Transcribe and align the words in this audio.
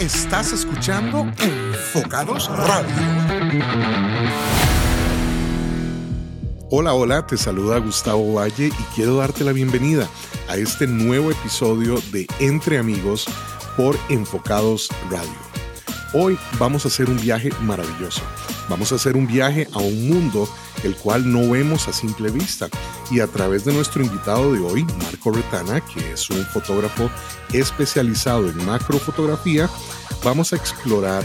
Estás 0.00 0.50
escuchando 0.52 1.30
Enfocados 1.42 2.48
Radio. 2.48 2.88
Hola, 6.70 6.94
hola, 6.94 7.26
te 7.26 7.36
saluda 7.36 7.76
Gustavo 7.80 8.32
Valle 8.32 8.68
y 8.68 8.82
quiero 8.94 9.16
darte 9.16 9.44
la 9.44 9.52
bienvenida 9.52 10.08
a 10.48 10.56
este 10.56 10.86
nuevo 10.86 11.30
episodio 11.30 12.00
de 12.12 12.26
Entre 12.38 12.78
Amigos 12.78 13.26
por 13.76 13.94
Enfocados 14.08 14.88
Radio. 15.10 15.28
Hoy 16.14 16.38
vamos 16.58 16.86
a 16.86 16.88
hacer 16.88 17.10
un 17.10 17.20
viaje 17.20 17.50
maravilloso. 17.60 18.22
Vamos 18.70 18.92
a 18.92 18.94
hacer 18.94 19.18
un 19.18 19.26
viaje 19.26 19.68
a 19.74 19.80
un 19.80 20.08
mundo 20.08 20.48
el 20.82 20.96
cual 20.96 21.30
no 21.30 21.50
vemos 21.50 21.88
a 21.88 21.92
simple 21.92 22.30
vista. 22.30 22.70
Y 23.10 23.20
a 23.20 23.26
través 23.26 23.64
de 23.64 23.72
nuestro 23.72 24.04
invitado 24.04 24.52
de 24.52 24.60
hoy, 24.60 24.84
Marco 25.02 25.32
Retana, 25.32 25.80
que 25.80 26.12
es 26.12 26.30
un 26.30 26.44
fotógrafo 26.46 27.10
especializado 27.52 28.48
en 28.48 28.64
macrofotografía, 28.64 29.68
vamos 30.22 30.52
a 30.52 30.56
explorar 30.56 31.24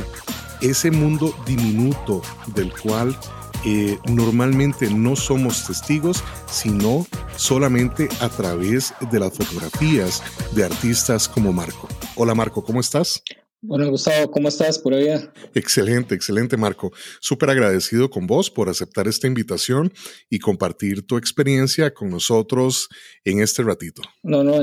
ese 0.62 0.90
mundo 0.90 1.36
diminuto 1.46 2.22
del 2.48 2.74
cual 2.74 3.16
eh, 3.64 4.00
normalmente 4.08 4.90
no 4.90 5.16
somos 5.16 5.66
testigos, 5.66 6.24
sino 6.48 7.06
solamente 7.36 8.10
a 8.20 8.30
través 8.30 8.94
de 9.12 9.20
las 9.20 9.34
fotografías 9.34 10.24
de 10.52 10.66
artistas 10.66 11.28
como 11.28 11.54
Marco. 11.54 11.88
Hola 12.16 12.36
Marco, 12.36 12.64
¿cómo 12.64 12.80
estás? 12.80 13.24
Bueno, 13.68 13.90
Gustavo, 13.90 14.30
¿cómo 14.30 14.48
estás 14.48 14.78
por 14.78 14.94
allá? 14.94 15.34
Excelente, 15.56 16.14
excelente, 16.14 16.56
Marco. 16.56 16.92
Súper 17.20 17.50
agradecido 17.50 18.12
con 18.12 18.28
vos 18.28 18.52
por 18.52 18.70
aceptar 18.70 19.08
esta 19.08 19.26
invitación 19.26 19.92
y 20.30 20.38
compartir 20.38 21.06
tu 21.08 21.18
experiencia 21.18 21.92
con 21.94 22.10
nosotros 22.10 22.90
en 23.24 23.42
este 23.42 23.64
ratito. 23.64 24.04
No, 24.22 24.44
no, 24.44 24.62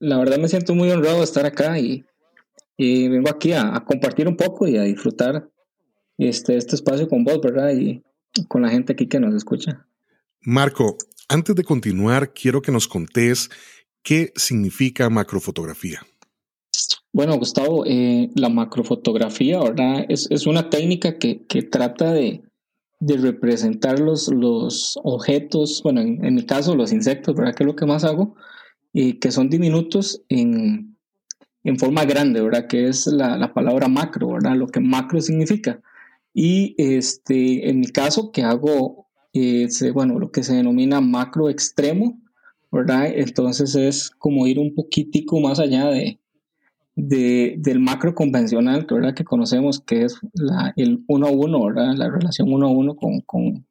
la 0.00 0.18
verdad 0.18 0.38
me 0.38 0.48
siento 0.48 0.74
muy 0.74 0.90
honrado 0.90 1.18
de 1.18 1.24
estar 1.24 1.46
acá 1.46 1.78
y, 1.78 2.04
vengo 2.76 3.30
aquí 3.30 3.52
a, 3.52 3.84
compartir 3.86 4.26
un 4.26 4.36
poco 4.36 4.66
y 4.66 4.76
a 4.78 4.82
disfrutar 4.82 5.48
este, 6.18 6.56
este 6.56 6.74
espacio 6.74 7.08
con 7.08 7.22
vos, 7.22 7.40
¿verdad? 7.40 7.72
Y 7.72 8.02
con 8.48 8.62
la 8.62 8.68
gente 8.68 8.94
aquí 8.94 9.06
que 9.06 9.20
nos 9.20 9.32
escucha. 9.34 9.86
Marco, 10.40 10.98
antes 11.28 11.54
de 11.54 11.62
continuar, 11.62 12.32
quiero 12.34 12.60
que 12.62 12.72
nos 12.72 12.88
contés 12.88 13.48
qué 14.02 14.32
significa 14.34 15.08
macrofotografía. 15.08 16.00
Bueno, 17.14 17.38
Gustavo, 17.38 17.84
eh, 17.86 18.28
la 18.34 18.48
macrofotografía, 18.48 19.60
¿verdad? 19.60 20.04
Es, 20.08 20.28
es 20.32 20.48
una 20.48 20.68
técnica 20.68 21.16
que, 21.16 21.46
que 21.46 21.62
trata 21.62 22.12
de, 22.12 22.42
de, 22.98 23.16
representar 23.18 24.00
los, 24.00 24.26
los 24.26 24.98
objetos, 25.04 25.80
bueno, 25.84 26.00
en, 26.00 26.34
mi 26.34 26.44
caso 26.44 26.74
los 26.74 26.92
insectos, 26.92 27.36
¿verdad? 27.36 27.54
Que 27.54 27.62
es 27.62 27.68
lo 27.68 27.76
que 27.76 27.86
más 27.86 28.02
hago, 28.02 28.34
y 28.92 29.20
que 29.20 29.30
son 29.30 29.48
diminutos 29.48 30.22
en, 30.28 30.96
en 31.62 31.78
forma 31.78 32.04
grande, 32.04 32.40
¿verdad? 32.40 32.66
Que 32.66 32.88
es 32.88 33.06
la, 33.06 33.38
la, 33.38 33.54
palabra 33.54 33.86
macro, 33.86 34.32
¿verdad? 34.32 34.56
Lo 34.56 34.66
que 34.66 34.80
macro 34.80 35.20
significa. 35.20 35.80
Y 36.32 36.74
este, 36.78 37.70
en 37.70 37.78
mi 37.78 37.86
caso, 37.86 38.32
que 38.32 38.42
hago, 38.42 39.06
eh, 39.32 39.68
bueno, 39.92 40.18
lo 40.18 40.32
que 40.32 40.42
se 40.42 40.56
denomina 40.56 41.00
macro 41.00 41.48
extremo, 41.48 42.20
¿verdad? 42.72 43.06
Entonces 43.06 43.76
es 43.76 44.10
como 44.10 44.48
ir 44.48 44.58
un 44.58 44.74
poquitico 44.74 45.38
más 45.38 45.60
allá 45.60 45.86
de, 45.90 46.18
de, 46.96 47.54
del 47.58 47.80
macro 47.80 48.14
convencional 48.14 48.86
que, 49.14 49.24
conocemos, 49.24 49.80
que 49.80 50.04
es 50.04 50.18
la, 50.32 50.72
el 50.76 51.04
uno 51.08 51.26
a 51.26 51.30
uno, 51.30 51.70
la 51.70 52.10
relación 52.10 52.52
uno 52.52 52.68
a 52.68 52.70
uno 52.70 52.96
con, 52.96 53.20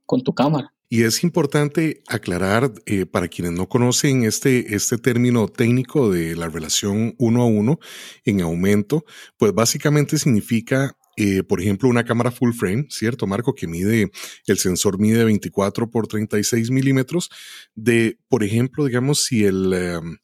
con, 0.06 0.22
tu 0.24 0.34
cámara. 0.34 0.74
Y 0.90 1.04
es 1.04 1.24
importante 1.24 2.04
aclarar 2.08 2.72
eh, 2.86 3.08
para 3.08 3.28
quienes 3.28 3.54
no 3.54 3.68
conocen 3.68 4.26
este, 4.26 4.76
este 4.76 4.98
término 4.98 5.48
técnico 5.48 6.12
de 6.12 6.36
la 6.36 6.50
relación 6.50 7.16
uno 7.18 7.42
a 7.42 7.48
uno 7.48 7.80
en 8.26 8.42
aumento, 8.42 9.04
pues 9.38 9.54
básicamente 9.54 10.18
significa 10.18 10.96
eh, 11.16 11.44
por 11.44 11.62
ejemplo, 11.62 11.90
una 11.90 12.04
cámara 12.04 12.32
full 12.32 12.54
frame, 12.54 12.88
¿cierto, 12.90 13.28
Marco? 13.28 13.54
Que 13.54 13.68
mide, 13.68 14.12
el 14.48 14.58
sensor 14.58 15.00
mide 15.00 15.24
24 15.24 15.90
por 15.92 16.08
36 16.08 16.72
milímetros. 16.72 17.30
De, 17.76 18.18
por 18.30 18.44
ejemplo, 18.44 18.86
digamos, 18.86 19.24
si 19.24 19.46
el, 19.46 19.74
em, 19.74 20.18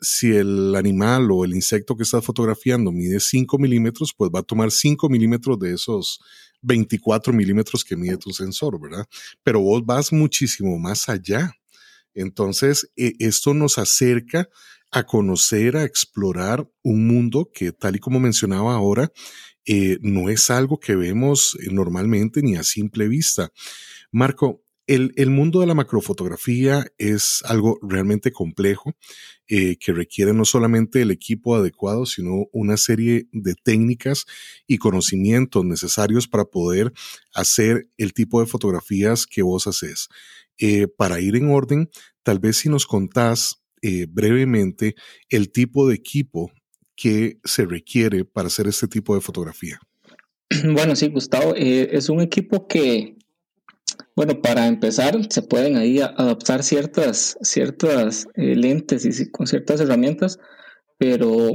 si 0.00 0.32
el 0.32 0.74
animal 0.76 1.30
o 1.30 1.44
el 1.44 1.54
insecto 1.54 1.96
que 1.96 2.04
estás 2.04 2.24
fotografiando 2.24 2.92
mide 2.92 3.20
5 3.20 3.58
milímetros, 3.58 4.14
pues 4.16 4.30
va 4.34 4.40
a 4.40 4.44
tomar 4.44 4.70
5 4.70 5.08
milímetros 5.08 5.58
de 5.58 5.74
esos 5.74 6.20
24 6.62 7.32
milímetros 7.32 7.84
que 7.84 7.96
mide 7.96 8.16
tu 8.16 8.30
sensor, 8.30 8.80
¿verdad? 8.80 9.06
Pero 9.42 9.60
vos 9.60 9.84
vas 9.84 10.12
muchísimo 10.12 10.78
más 10.78 11.08
allá. 11.08 11.52
Entonces, 12.14 12.90
e, 12.96 13.14
esto 13.18 13.54
nos 13.54 13.78
acerca 13.78 14.48
a 14.90 15.04
conocer, 15.04 15.76
a 15.76 15.84
explorar 15.84 16.68
un 16.82 17.06
mundo 17.06 17.50
que, 17.52 17.72
tal 17.72 17.96
y 17.96 17.98
como 18.00 18.18
mencionaba 18.18 18.74
ahora, 18.74 19.12
eh, 19.64 19.98
no 20.00 20.28
es 20.30 20.50
algo 20.50 20.80
que 20.80 20.96
vemos 20.96 21.56
eh, 21.60 21.68
normalmente 21.70 22.42
ni 22.42 22.56
a 22.56 22.64
simple 22.64 23.06
vista. 23.06 23.52
Marco, 24.10 24.64
el, 24.86 25.30
mundo 25.30 25.60
de 25.60 25.68
la 25.68 25.74
macrofotografía 25.74 26.84
es 26.98 27.42
algo 27.44 27.78
realmente 27.80 28.32
complejo 28.32 28.96
eh, 29.52 29.78
que 29.80 29.92
requiere 29.92 30.32
no 30.32 30.44
solamente 30.44 31.02
el 31.02 31.10
equipo 31.10 31.56
adecuado, 31.56 32.06
sino 32.06 32.46
una 32.52 32.76
serie 32.76 33.26
de 33.32 33.56
técnicas 33.56 34.24
y 34.68 34.78
conocimientos 34.78 35.64
necesarios 35.64 36.28
para 36.28 36.44
poder 36.44 36.92
hacer 37.34 37.88
el 37.96 38.12
tipo 38.12 38.38
de 38.38 38.46
fotografías 38.46 39.26
que 39.26 39.42
vos 39.42 39.66
haces. 39.66 40.08
Eh, 40.56 40.86
para 40.86 41.20
ir 41.20 41.34
en 41.34 41.50
orden, 41.50 41.90
tal 42.22 42.38
vez 42.38 42.58
si 42.58 42.68
nos 42.68 42.86
contás 42.86 43.60
eh, 43.82 44.06
brevemente 44.08 44.94
el 45.30 45.50
tipo 45.50 45.88
de 45.88 45.96
equipo 45.96 46.52
que 46.94 47.40
se 47.42 47.66
requiere 47.66 48.24
para 48.24 48.46
hacer 48.46 48.68
este 48.68 48.86
tipo 48.86 49.16
de 49.16 49.20
fotografía. 49.20 49.80
Bueno, 50.72 50.94
sí, 50.94 51.08
Gustavo, 51.08 51.56
es 51.56 52.08
un 52.08 52.20
equipo 52.20 52.68
que 52.68 53.16
bueno, 54.16 54.40
para 54.40 54.66
empezar, 54.66 55.16
se 55.30 55.42
pueden 55.42 55.76
ahí 55.76 56.00
adaptar 56.00 56.62
ciertas, 56.62 57.38
ciertas 57.42 58.26
eh, 58.34 58.54
lentes 58.54 59.04
y 59.04 59.30
con 59.30 59.46
ciertas 59.46 59.80
herramientas, 59.80 60.38
pero 60.98 61.52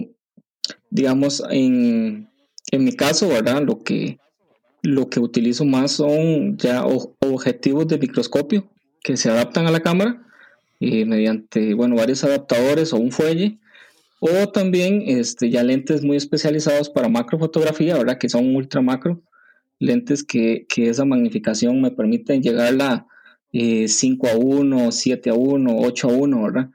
digamos, 0.89 1.43
en, 1.49 2.29
mi 2.71 2.93
caso, 2.93 3.27
¿verdad? 3.27 3.61
Lo 3.61 3.83
que, 3.83 4.19
lo 4.81 5.09
que 5.09 5.19
utilizo 5.19 5.65
más 5.65 5.91
son 5.93 6.57
ya 6.57 6.85
objetivos 6.85 7.87
de 7.87 7.97
microscopio 7.97 8.69
que 9.03 9.17
se 9.17 9.29
adaptan 9.29 9.67
a 9.67 9.71
la 9.71 9.81
cámara 9.81 10.25
eh, 10.79 11.05
mediante, 11.05 11.73
bueno, 11.73 11.95
varios 11.95 12.23
adaptadores 12.23 12.91
o 12.93 12.97
un 12.97 13.11
fuelle, 13.11 13.59
o 14.19 14.49
también 14.49 15.03
este, 15.05 15.49
ya 15.49 15.63
lentes 15.63 16.03
muy 16.03 16.17
especializados 16.17 16.89
para 16.89 17.09
macrofotografía, 17.09 17.97
¿verdad? 17.97 18.17
Que 18.17 18.29
son 18.29 18.55
ultra 18.55 18.81
macro 18.81 19.21
lentes 19.79 20.23
que, 20.23 20.65
esa 20.75 21.05
magnificación 21.05 21.81
me 21.81 21.91
permiten 21.91 22.41
llegar 22.41 22.73
a 22.81 23.05
5 23.51 24.27
a 24.27 24.35
1, 24.35 24.91
7 24.91 25.29
a 25.29 25.33
1, 25.33 25.77
8 25.77 26.09
a 26.09 26.11
1, 26.11 26.43
¿verdad? 26.43 26.69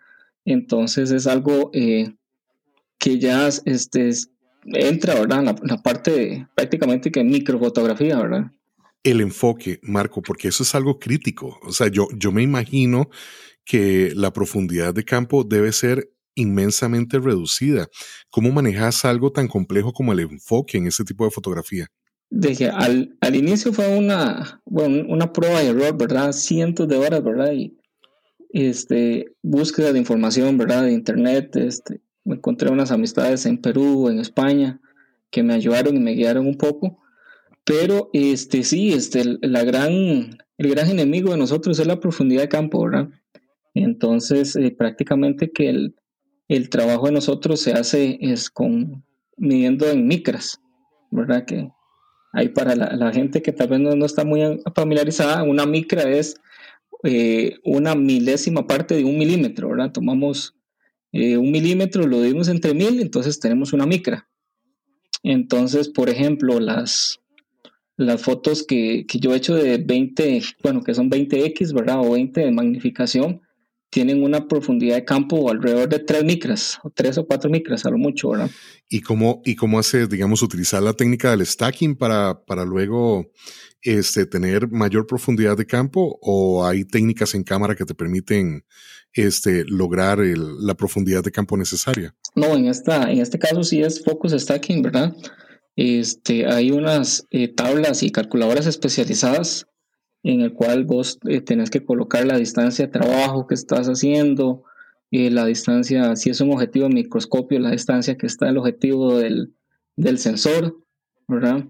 Entonces 0.45 1.11
es 1.11 1.27
algo 1.27 1.71
eh, 1.75 2.15
que 2.99 3.19
ya 3.19 3.49
este, 3.49 4.11
entra, 4.65 5.15
¿verdad? 5.15 5.45
La, 5.45 5.57
la 5.63 5.83
parte 5.83 6.47
prácticamente 6.55 7.11
que 7.11 7.23
microfotografía, 7.23 8.19
¿verdad? 8.19 8.53
El 9.03 9.21
enfoque, 9.21 9.81
Marco, 9.83 10.21
porque 10.23 10.49
eso 10.49 10.63
es 10.63 10.75
algo 10.75 10.99
crítico. 10.99 11.59
O 11.63 11.73
sea, 11.73 11.89
yo, 11.89 12.09
yo 12.17 12.33
me 12.33 12.43
imagino 12.43 13.09
que 13.65 14.13
la 14.15 14.33
profundidad 14.33 14.93
de 14.93 15.05
campo 15.05 15.45
debe 15.45 15.73
ser 15.73 16.11
inmensamente 16.35 17.19
reducida. 17.19 17.89
¿Cómo 18.31 18.51
manejas 18.51 19.05
algo 19.05 19.33
tan 19.33 19.49
complejo 19.49 19.93
como 19.93 20.13
el 20.13 20.21
enfoque 20.21 20.79
en 20.79 20.87
ese 20.87 21.05
tipo 21.05 21.25
de 21.25 21.31
fotografía? 21.31 21.87
De 22.31 22.71
al, 22.73 23.17
al 23.21 23.37
inicio 23.37 23.73
fue 23.73 23.97
una, 23.97 24.63
bueno, 24.65 25.05
una 25.09 25.33
prueba 25.33 25.63
y 25.63 25.67
error, 25.67 25.97
¿verdad? 25.99 26.33
Cientos 26.33 26.89
de 26.89 26.97
horas, 26.97 27.23
¿verdad? 27.23 27.53
Y 27.53 27.77
este, 28.51 29.35
búsqueda 29.43 29.93
de 29.93 29.99
información, 29.99 30.57
¿verdad? 30.57 30.85
De 30.85 30.93
internet, 30.93 31.55
este, 31.57 32.01
me 32.25 32.37
encontré 32.37 32.71
unas 32.71 32.93
amistades 32.93 33.47
en 33.47 33.59
Perú, 33.59 34.09
en 34.09 34.21
España, 34.21 34.81
que 35.31 35.43
me 35.43 35.55
ayudaron 35.55 35.97
y 35.97 36.01
me 36.01 36.13
guiaron 36.13 36.47
un 36.47 36.57
poco. 36.57 36.99
Pero 37.65 38.11
este, 38.13 38.63
sí, 38.63 38.93
este, 38.93 39.39
la 39.43 39.65
gran, 39.65 39.93
el 40.59 40.71
gran 40.71 40.89
enemigo 40.89 41.33
de 41.33 41.37
nosotros 41.37 41.79
es 41.79 41.87
la 41.87 42.01
profundidad 42.01 42.43
de 42.43 42.49
campo, 42.49 42.85
¿verdad? 42.85 43.09
Entonces, 43.75 44.57
eh, 44.57 44.75
prácticamente 44.77 45.51
que 45.51 45.69
el, 45.69 45.95
el 46.49 46.71
trabajo 46.71 47.07
de 47.07 47.13
nosotros 47.13 47.61
se 47.61 47.73
hace 47.73 48.19
es 48.21 48.51
con 48.51 49.05
midiendo 49.37 49.89
en 49.89 50.07
micras, 50.07 50.61
¿verdad? 51.11 51.45
Que 51.45 51.71
Ahí 52.33 52.49
para 52.49 52.77
la, 52.77 53.13
gente 53.13 53.43
que 53.43 53.53
tal 53.53 53.69
vez 53.69 53.81
no, 53.81 54.07
está 54.07 54.25
muy 54.25 54.41
familiarizada, 54.75 55.43
una 55.43 55.67
micra 55.67 56.09
es 56.09 56.37
eh, 57.03 57.59
una 57.65 57.95
milésima 57.97 58.67
parte 58.67 58.95
de 58.95 59.05
un 59.05 59.19
milímetro, 59.19 59.71
¿verdad? 59.71 59.91
Tomamos 59.91 60.55
eh, 61.13 61.37
un 61.37 61.51
milímetro, 61.51 62.07
lo 62.07 62.23
dimos 62.23 62.49
entre 62.49 62.73
mil, 62.73 63.01
entonces 63.01 63.41
tenemos 63.41 63.73
una 63.73 63.87
micra. 63.87 64.29
Entonces, 65.23 65.89
por 65.89 66.09
ejemplo, 66.09 66.61
las, 66.61 67.21
las 67.97 68.23
fotos 68.23 68.65
que, 68.65 69.07
yo 69.07 69.35
he 69.35 69.37
hecho 69.37 69.55
de 69.55 69.79
20, 69.79 70.43
bueno, 70.63 70.83
que 70.83 70.95
son 70.95 71.11
20x, 71.11 71.75
¿verdad? 71.75 72.01
O 72.01 72.13
20 72.13 72.41
de 72.41 72.53
magnificación, 72.53 73.41
tienen 73.91 74.23
una 74.23 74.47
profundidad 74.47 74.95
de 74.95 75.05
campo 75.05 75.51
alrededor 75.51 75.89
de 75.89 75.99
3 75.99 76.25
micras, 76.25 76.79
o 76.83 76.91
3 76.91 77.19
o 77.19 77.27
4 77.27 77.51
micras 77.51 77.85
a 77.85 77.91
lo 77.91 77.99
mucho, 77.99 78.31
¿verdad? 78.31 78.51
¿Y 78.89 79.01
cómo, 79.01 79.43
y 79.45 79.57
cómo 79.57 79.79
hace, 79.79 80.07
digamos, 80.07 80.43
utilizar 80.43 80.83
la 80.83 80.95
técnica 80.95 81.31
del 81.31 81.45
stacking 81.45 81.97
para, 81.97 82.45
para 82.45 82.65
luego 82.65 83.31
este, 83.83 84.27
tener 84.27 84.69
mayor 84.71 85.07
profundidad 85.07 85.57
de 85.57 85.67
campo 85.67 86.19
o 86.23 86.65
hay 86.65 86.85
técnicas 86.85 87.35
en 87.35 87.43
cámara 87.43 87.75
que 87.75 87.85
te 87.85 87.95
permiten 87.95 88.65
este, 89.13 89.65
lograr 89.65 90.19
la 90.19 90.75
profundidad 90.75 91.25
de 91.25 91.33
campo 91.33 91.57
necesaria? 91.57 92.15
No, 92.35 92.55
en, 92.55 92.67
esta, 92.67 93.11
en 93.11 93.21
este 93.21 93.39
caso 93.39 93.65
sí 93.65 93.83
es 93.83 94.05
focus 94.05 94.33
stacking, 94.33 94.83
¿verdad? 94.83 95.15
Este, 95.75 96.47
hay 96.47 96.71
unas 96.71 97.27
eh, 97.31 97.49
tablas 97.49 98.03
y 98.03 98.11
calculadoras 98.11 98.67
especializadas 98.67 99.67
en 100.23 100.41
el 100.41 100.53
cual 100.53 100.85
vos 100.85 101.19
eh, 101.29 101.41
tenés 101.41 101.71
que 101.71 101.85
colocar 101.85 102.27
la 102.27 102.37
distancia 102.37 102.87
de 102.87 102.93
trabajo 102.93 103.47
que 103.47 103.55
estás 103.55 103.89
haciendo, 103.89 104.65
eh, 105.11 105.31
la 105.31 105.47
distancia, 105.47 106.15
si 106.17 106.31
es 106.31 106.41
un 106.41 106.53
objetivo 106.53 106.89
de 106.89 106.95
microscopio, 106.95 107.59
la 107.59 107.71
distancia 107.71 108.17
que 108.17 108.27
está 108.27 108.49
el 108.49 108.59
objetivo 108.59 109.19
del, 109.19 109.55
del 109.97 110.19
sensor, 110.19 110.79
¿verdad? 111.27 111.65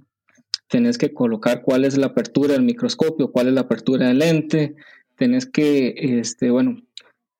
Tenés 0.68 0.98
que 0.98 1.14
colocar 1.14 1.62
cuál 1.62 1.84
es 1.84 1.96
la 1.96 2.06
apertura 2.06 2.52
del 2.52 2.62
microscopio, 2.62 3.32
cuál 3.32 3.48
es 3.48 3.54
la 3.54 3.62
apertura 3.62 4.08
del 4.08 4.18
lente, 4.18 4.74
tenés 5.16 5.46
que, 5.46 5.94
este, 6.20 6.50
bueno, 6.50 6.82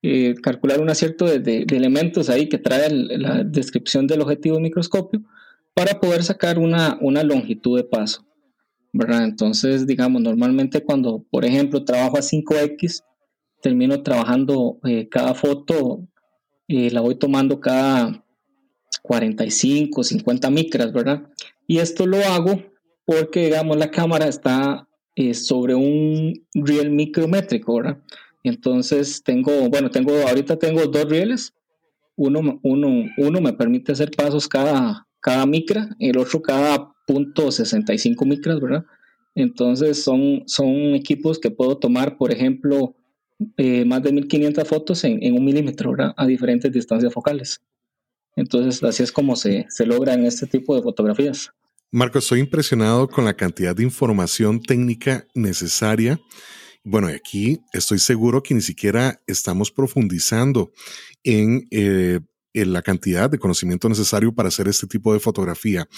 eh, 0.03 0.35
calcular 0.43 0.81
una 0.81 0.95
cierto 0.95 1.27
de, 1.27 1.41
de, 1.41 1.77
elementos 1.77 2.31
ahí 2.31 2.49
que 2.49 2.57
trae 2.57 2.89
la 2.91 3.45
descripción 3.45 4.07
del 4.07 4.23
objetivo 4.23 4.57
del 4.57 4.63
microscopio 4.63 5.23
para 5.75 6.01
poder 6.01 6.23
sacar 6.23 6.59
una, 6.59 6.97
una 7.01 7.23
longitud 7.23 7.77
de 7.77 7.85
paso. 7.85 8.25
¿Verdad? 8.93 9.25
Entonces, 9.25 9.87
digamos, 9.87 10.23
normalmente 10.23 10.83
cuando, 10.83 11.25
por 11.31 11.45
ejemplo, 11.45 11.85
trabajo 11.85 12.19
a 12.19 12.23
5X, 12.23 13.05
termino 13.61 14.03
trabajando 14.03 14.79
eh, 14.85 15.09
cada 15.09 15.35
foto, 15.35 16.09
eh, 16.69 16.91
la 16.91 17.01
voy 17.01 17.17
tomando 17.17 17.61
cada 17.61 18.25
45, 19.03 20.03
50 20.03 20.51
micras, 20.51 20.93
¿verdad? 20.93 21.23
Y 21.67 21.79
esto 21.79 22.07
lo 22.07 22.19
hago 22.19 22.63
porque, 23.05 23.47
digamos, 23.47 23.77
la 23.77 23.91
cámara 23.91 24.27
está 24.27 24.89
eh, 25.17 25.35
sobre 25.35 25.75
un 25.75 26.47
riel 26.55 26.91
micrométrico, 26.91 27.77
¿verdad? 27.77 27.99
Entonces 28.43 29.23
tengo, 29.23 29.69
bueno, 29.69 29.91
tengo, 29.91 30.13
ahorita 30.27 30.57
tengo 30.57 30.87
dos 30.87 31.05
rieles. 31.07 31.55
Uno, 32.17 32.61
uno, 32.63 33.05
uno 33.17 33.41
me 33.41 33.53
permite 33.53 33.93
hacer 33.93 34.11
pasos 34.11 34.49
cada, 34.49 35.07
cada 35.21 35.47
micra, 35.47 35.89
el 35.99 36.19
otro 36.19 36.41
cada 36.43 36.93
punto 37.07 37.51
65 37.51 38.25
micras, 38.25 38.61
¿verdad? 38.61 38.85
Entonces 39.35 40.03
son, 40.03 40.43
son 40.47 40.95
equipos 40.95 41.39
que 41.39 41.51
puedo 41.51 41.79
tomar, 41.79 42.17
por 42.17 42.33
ejemplo, 42.33 42.97
eh, 43.57 43.85
más 43.85 44.03
de 44.03 44.13
1500 44.13 44.69
fotos 44.69 45.05
en, 45.05 45.33
un 45.33 45.45
milímetro, 45.45 45.93
¿verdad? 45.93 46.15
A 46.17 46.27
diferentes 46.27 46.73
distancias 46.73 47.13
focales. 47.13 47.61
Entonces 48.37 48.83
así 48.83 49.03
es 49.03 49.13
como 49.13 49.37
se, 49.37 49.67
se 49.69 49.87
logra 49.87 50.15
en 50.15 50.25
este 50.25 50.47
tipo 50.47 50.75
de 50.75 50.83
fotografías. 50.83 51.51
Marco, 51.93 52.19
estoy 52.19 52.41
impresionado 52.41 53.09
con 53.09 53.25
la 53.25 53.35
cantidad 53.35 53.75
de 53.75 53.83
información 53.83 54.61
técnica 54.63 55.27
necesaria. 55.35 56.21
Bueno, 56.85 57.09
aquí 57.09 57.61
estoy 57.73 57.99
seguro 57.99 58.43
que 58.43 58.55
ni 58.55 58.61
siquiera 58.61 59.21
estamos 59.27 59.71
profundizando 59.73 60.71
en 61.25 61.67
eh, 61.71 62.21
la 62.55 62.83
cantidad 62.83 63.31
de 63.31 63.39
conocimiento 63.39 63.89
necesario 63.89 64.35
para 64.35 64.49
hacer 64.49 64.69
este 64.69 64.87
tipo 64.87 65.13
de 65.13 65.21
fotografía 65.21 65.89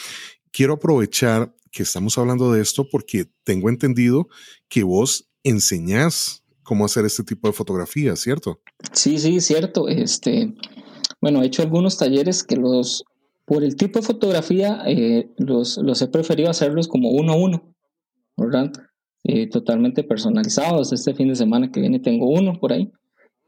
quiero 0.53 0.75
aprovechar 0.75 1.53
que 1.73 1.83
estamos 1.83 2.17
hablando 2.19 2.53
de 2.53 2.61
esto 2.61 2.87
porque 2.89 3.27
tengo 3.43 3.71
entendido 3.71 4.29
que 4.69 4.85
vos 4.85 5.31
enseñás 5.43 6.45
cómo 6.63 6.85
hacer 6.85 7.05
este 7.05 7.25
tipo 7.25 7.49
de 7.49 7.55
fotografías, 7.55 8.21
¿cierto? 8.21 8.61
Sí, 8.93 9.19
sí, 9.19 9.41
cierto. 9.41 9.89
Este, 9.89 10.55
bueno, 11.21 11.43
he 11.43 11.47
hecho 11.47 11.63
algunos 11.63 11.97
talleres 11.97 12.45
que 12.45 12.57
los, 12.57 13.05
por 13.47 13.65
el 13.65 13.75
tipo 13.75 13.99
de 13.99 14.07
fotografía, 14.07 14.83
eh, 14.87 15.31
los, 15.39 15.79
los, 15.79 16.01
he 16.03 16.09
preferido 16.09 16.51
hacerlos 16.51 16.87
como 16.87 17.11
uno 17.11 17.33
a 17.33 17.37
uno, 17.37 17.75
¿verdad? 18.37 18.71
Eh, 19.25 19.49
totalmente 19.49 20.05
personalizados. 20.05 20.93
Este 20.93 21.15
fin 21.15 21.29
de 21.29 21.37
semana 21.37 21.73
que 21.73 21.81
viene 21.81 21.99
tengo 21.99 22.29
uno 22.29 22.61
por 22.61 22.73
ahí. 22.73 22.93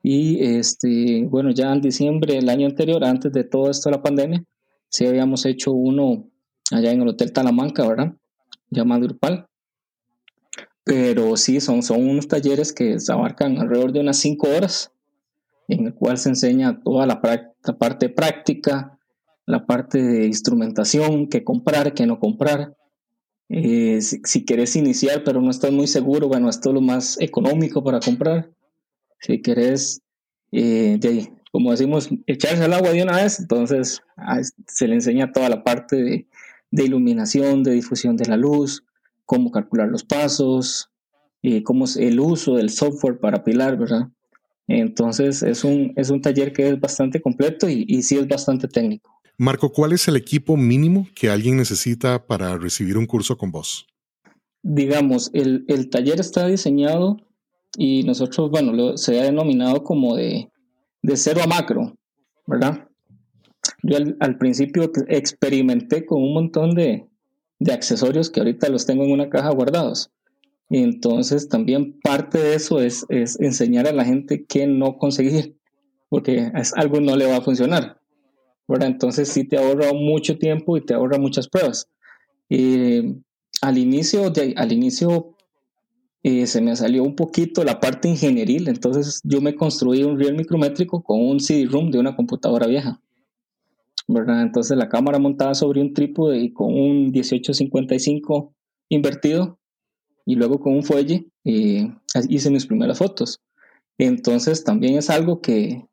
Y 0.06 0.44
este, 0.44 1.24
bueno, 1.30 1.50
ya 1.50 1.72
en 1.72 1.80
diciembre 1.80 2.34
del 2.34 2.50
año 2.50 2.66
anterior, 2.66 3.02
antes 3.02 3.32
de 3.32 3.42
todo 3.42 3.70
esto 3.70 3.88
de 3.88 3.96
la 3.96 4.02
pandemia, 4.02 4.44
sí 4.90 5.06
habíamos 5.06 5.46
hecho 5.46 5.72
uno 5.72 6.28
allá 6.70 6.92
en 6.92 7.00
el 7.00 7.08
Hotel 7.08 7.32
Talamanca, 7.32 7.88
¿verdad? 7.88 8.14
Llamado 8.68 9.06
Urpal. 9.06 9.46
Pero 10.84 11.38
sí, 11.38 11.58
son, 11.58 11.82
son 11.82 12.06
unos 12.06 12.28
talleres 12.28 12.74
que 12.74 13.00
se 13.00 13.10
abarcan 13.14 13.56
alrededor 13.56 13.92
de 13.92 14.00
unas 14.00 14.18
cinco 14.18 14.46
horas, 14.50 14.92
en 15.68 15.86
el 15.86 15.94
cual 15.94 16.18
se 16.18 16.28
enseña 16.28 16.82
toda 16.82 17.06
la, 17.06 17.22
parte 17.22 18.10
práctica, 18.10 18.98
la 19.46 19.64
parte 19.64 20.02
de 20.02 20.26
instrumentación, 20.26 21.28
qué 21.30 21.44
comprar, 21.44 21.94
qué 21.94 22.04
no 22.04 22.20
comprar. 22.20 22.76
Eh, 23.48 24.02
si, 24.02 24.20
si, 24.24 24.44
querés 24.44 24.76
iniciar 24.76 25.22
pero 25.24 25.40
no 25.40 25.50
estás 25.50 25.72
muy 25.72 25.86
seguro, 25.86 26.28
bueno, 26.28 26.50
esto 26.50 26.68
es 26.68 26.74
lo 26.74 26.82
más 26.82 27.18
económico 27.22 27.82
para 27.82 28.00
comprar. 28.00 28.50
Si 29.24 29.40
querés, 29.40 30.00
eh, 30.52 30.96
de, 31.00 31.32
como 31.52 31.70
decimos, 31.70 32.08
echarse 32.26 32.64
al 32.64 32.72
agua 32.72 32.90
de 32.90 33.02
una 33.02 33.22
vez, 33.22 33.40
entonces 33.40 34.02
se 34.66 34.88
le 34.88 34.94
enseña 34.94 35.32
toda 35.32 35.48
la 35.48 35.64
parte 35.64 35.96
de 35.96 36.26
de 36.74 36.84
iluminación, 36.84 37.62
de 37.62 37.70
difusión 37.70 38.16
de 38.16 38.26
la 38.26 38.36
luz, 38.36 38.84
cómo 39.26 39.52
calcular 39.52 39.88
los 39.88 40.02
pasos, 40.02 40.90
y 41.40 41.62
cómo 41.62 41.84
es 41.84 41.96
el 41.96 42.18
uso 42.18 42.56
del 42.56 42.68
software 42.68 43.20
para 43.20 43.44
pilar, 43.44 43.78
¿verdad? 43.78 44.08
Entonces 44.66 45.44
es 45.44 45.62
un, 45.62 45.92
es 45.94 46.10
un 46.10 46.20
taller 46.20 46.52
que 46.52 46.70
es 46.70 46.80
bastante 46.80 47.20
completo 47.20 47.68
y, 47.68 47.84
y 47.86 48.02
sí 48.02 48.16
es 48.16 48.26
bastante 48.26 48.66
técnico. 48.66 49.08
Marco, 49.38 49.70
¿cuál 49.70 49.92
es 49.92 50.08
el 50.08 50.16
equipo 50.16 50.56
mínimo 50.56 51.06
que 51.14 51.30
alguien 51.30 51.56
necesita 51.56 52.26
para 52.26 52.58
recibir 52.58 52.98
un 52.98 53.06
curso 53.06 53.38
con 53.38 53.52
vos? 53.52 53.86
Digamos, 54.64 55.30
el, 55.32 55.64
el 55.68 55.90
taller 55.90 56.18
está 56.18 56.48
diseñado 56.48 57.18
y 57.76 58.02
nosotros, 58.04 58.50
bueno, 58.50 58.72
lo, 58.72 58.96
se 58.96 59.20
ha 59.20 59.24
denominado 59.24 59.82
como 59.82 60.16
de, 60.16 60.50
de 61.02 61.16
cero 61.16 61.40
a 61.42 61.46
macro, 61.46 61.94
¿verdad? 62.46 62.88
Yo 63.82 63.98
al, 64.20 64.38
principio 64.38 64.90
experimenté 65.08 66.06
con 66.06 66.22
un 66.22 66.34
montón 66.34 66.74
de, 66.74 67.06
accesorios 67.72 68.30
que 68.30 68.40
ahorita 68.40 68.68
los 68.68 68.86
tengo 68.86 69.04
en 69.04 69.12
una 69.12 69.30
caja 69.30 69.50
guardados. 69.50 70.10
Y 70.70 70.82
entonces 70.82 71.48
también 71.48 71.98
parte 72.00 72.38
de 72.38 72.54
eso 72.54 72.80
es, 72.80 73.06
enseñar 73.10 73.86
a 73.86 73.92
la 73.92 74.04
gente 74.04 74.44
qué 74.46 74.66
no 74.66 74.96
conseguir, 74.96 75.56
porque 76.08 76.50
es 76.54 76.74
algo 76.74 77.00
no 77.00 77.16
le 77.16 77.26
va 77.26 77.36
a 77.36 77.42
funcionar. 77.42 78.00
Entonces 78.68 79.28
sí 79.28 79.44
te 79.44 79.58
ahorra 79.58 79.92
mucho 79.92 80.38
tiempo 80.38 80.76
y 80.76 80.84
te 80.84 80.94
ahorra 80.94 81.18
muchas 81.18 81.48
pruebas. 81.48 81.88
al 82.50 83.78
inicio, 83.78 84.32
al 84.56 84.72
inicio 84.72 85.33
eh, 86.26 86.46
se 86.46 86.62
me 86.62 86.74
salió 86.74 87.02
un 87.02 87.14
poquito 87.14 87.64
la 87.64 87.80
parte 87.80 88.08
ingenieril, 88.08 88.68
entonces 88.68 89.20
yo 89.24 89.42
me 89.42 89.54
construí 89.54 90.04
un 90.04 90.18
real 90.18 90.34
micrométrico 90.34 91.02
con 91.02 91.20
un 91.20 91.38
CD-ROOM 91.38 91.90
de 91.90 91.98
una 91.98 92.16
computadora 92.16 92.66
vieja. 92.66 92.98
Entonces 94.08 94.74
la 94.78 94.88
cámara 94.88 95.18
montada 95.18 95.54
sobre 95.54 95.82
un 95.82 95.92
trípode 95.92 96.38
y 96.38 96.50
con 96.50 96.72
un 96.72 97.10
1855 97.10 98.54
invertido 98.88 99.58
y 100.24 100.36
luego 100.36 100.60
con 100.60 100.72
un 100.74 100.82
fuelle 100.82 101.26
eh, 101.44 101.92
hice 102.30 102.50
mis 102.50 102.64
primeras 102.64 102.96
fotos. 102.96 103.42
Entonces 103.98 104.64
también 104.64 104.96
es 104.96 105.10
algo 105.10 105.42
que 105.42 105.86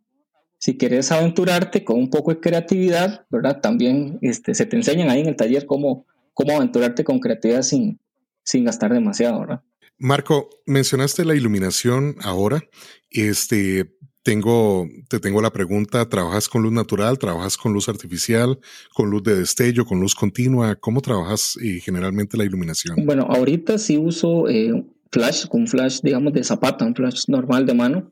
si 0.60 0.78
quieres 0.78 1.12
aventurarte 1.12 1.84
con 1.84 1.98
un 2.00 2.10
poco 2.10 2.32
de 2.32 2.40
creatividad, 2.40 3.26
¿verdad? 3.30 3.60
También 3.60 4.18
este, 4.22 4.54
se 4.54 4.66
te 4.66 4.78
enseñan 4.78 5.10
ahí 5.10 5.20
en 5.20 5.28
el 5.28 5.36
taller 5.36 5.66
cómo, 5.66 6.06
cómo 6.34 6.56
aventurarte 6.56 7.04
con 7.04 7.20
creatividad 7.20 7.64
sin, 7.64 8.00
sin 8.44 8.64
gastar 8.64 8.94
demasiado, 8.94 9.42
¿verdad? 9.42 9.62
Marco, 10.02 10.50
mencionaste 10.66 11.24
la 11.26 11.36
iluminación 11.36 12.16
ahora. 12.24 12.64
Este, 13.12 13.96
tengo, 14.24 14.88
te 15.08 15.20
tengo 15.20 15.44
la 15.44 15.52
pregunta, 15.52 16.10
¿trabajas 16.10 16.50
con 16.50 16.64
luz 16.64 16.72
natural? 16.72 17.20
¿Trabajas 17.20 17.56
con 17.56 17.72
luz 17.72 17.88
artificial? 17.88 18.58
¿Con 18.96 19.12
luz 19.12 19.22
de 19.22 19.36
destello? 19.36 19.86
¿Con 19.86 20.00
luz 20.00 20.16
continua? 20.16 20.76
¿Cómo 20.76 21.02
trabajas 21.02 21.56
eh, 21.64 21.80
generalmente 21.82 22.36
la 22.36 22.46
iluminación? 22.46 23.06
Bueno, 23.06 23.28
ahorita 23.30 23.78
sí 23.78 24.00
uso 24.00 24.50
eh, 24.50 24.84
flash, 25.12 25.46
con 25.46 25.68
flash, 25.68 26.00
digamos, 26.02 26.34
de 26.34 26.44
zapata, 26.44 26.84
un 26.84 26.96
flash 26.96 27.26
normal 27.28 27.68
de 27.68 27.74
mano, 27.76 28.12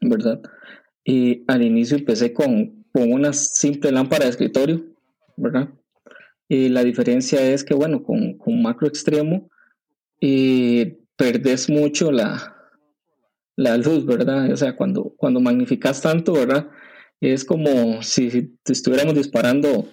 ¿verdad? 0.00 0.40
Y 1.04 1.42
al 1.48 1.62
inicio 1.62 1.96
empecé 1.96 2.32
con, 2.32 2.84
una 2.92 3.32
simple 3.32 3.90
lámpara 3.90 4.24
de 4.24 4.30
escritorio, 4.30 4.84
¿verdad? 5.36 5.68
Y 6.48 6.68
la 6.68 6.84
diferencia 6.84 7.42
es 7.42 7.64
que, 7.64 7.74
bueno, 7.74 8.04
con, 8.04 8.38
con 8.38 8.62
macro 8.62 8.86
extremo, 8.86 9.50
eh, 10.20 10.98
perdés 11.16 11.68
mucho 11.68 12.12
la, 12.12 12.56
la 13.56 13.76
luz, 13.76 14.04
¿verdad? 14.06 14.52
O 14.52 14.56
sea, 14.56 14.76
cuando, 14.76 15.14
cuando 15.16 15.40
magnificas 15.40 16.02
tanto, 16.02 16.32
¿verdad? 16.34 16.68
Es 17.20 17.44
como 17.44 18.02
si, 18.02 18.54
estuviéramos 18.66 19.14
disparando 19.14 19.88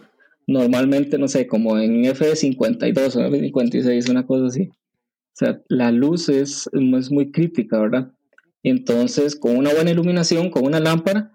normalmente, 0.45 1.17
no 1.17 1.27
sé, 1.27 1.47
como 1.47 1.79
en 1.79 2.03
F52 2.03 3.15
o 3.15 3.19
F56, 3.29 4.09
una 4.09 4.25
cosa 4.25 4.47
así. 4.47 4.69
O 4.69 5.35
sea, 5.35 5.61
la 5.69 5.91
luz 5.91 6.29
es, 6.29 6.69
es 6.73 7.11
muy 7.11 7.31
crítica, 7.31 7.79
¿verdad? 7.79 8.11
Entonces, 8.61 9.35
con 9.35 9.57
una 9.57 9.73
buena 9.73 9.91
iluminación, 9.91 10.49
con 10.49 10.65
una 10.65 10.79
lámpara, 10.79 11.31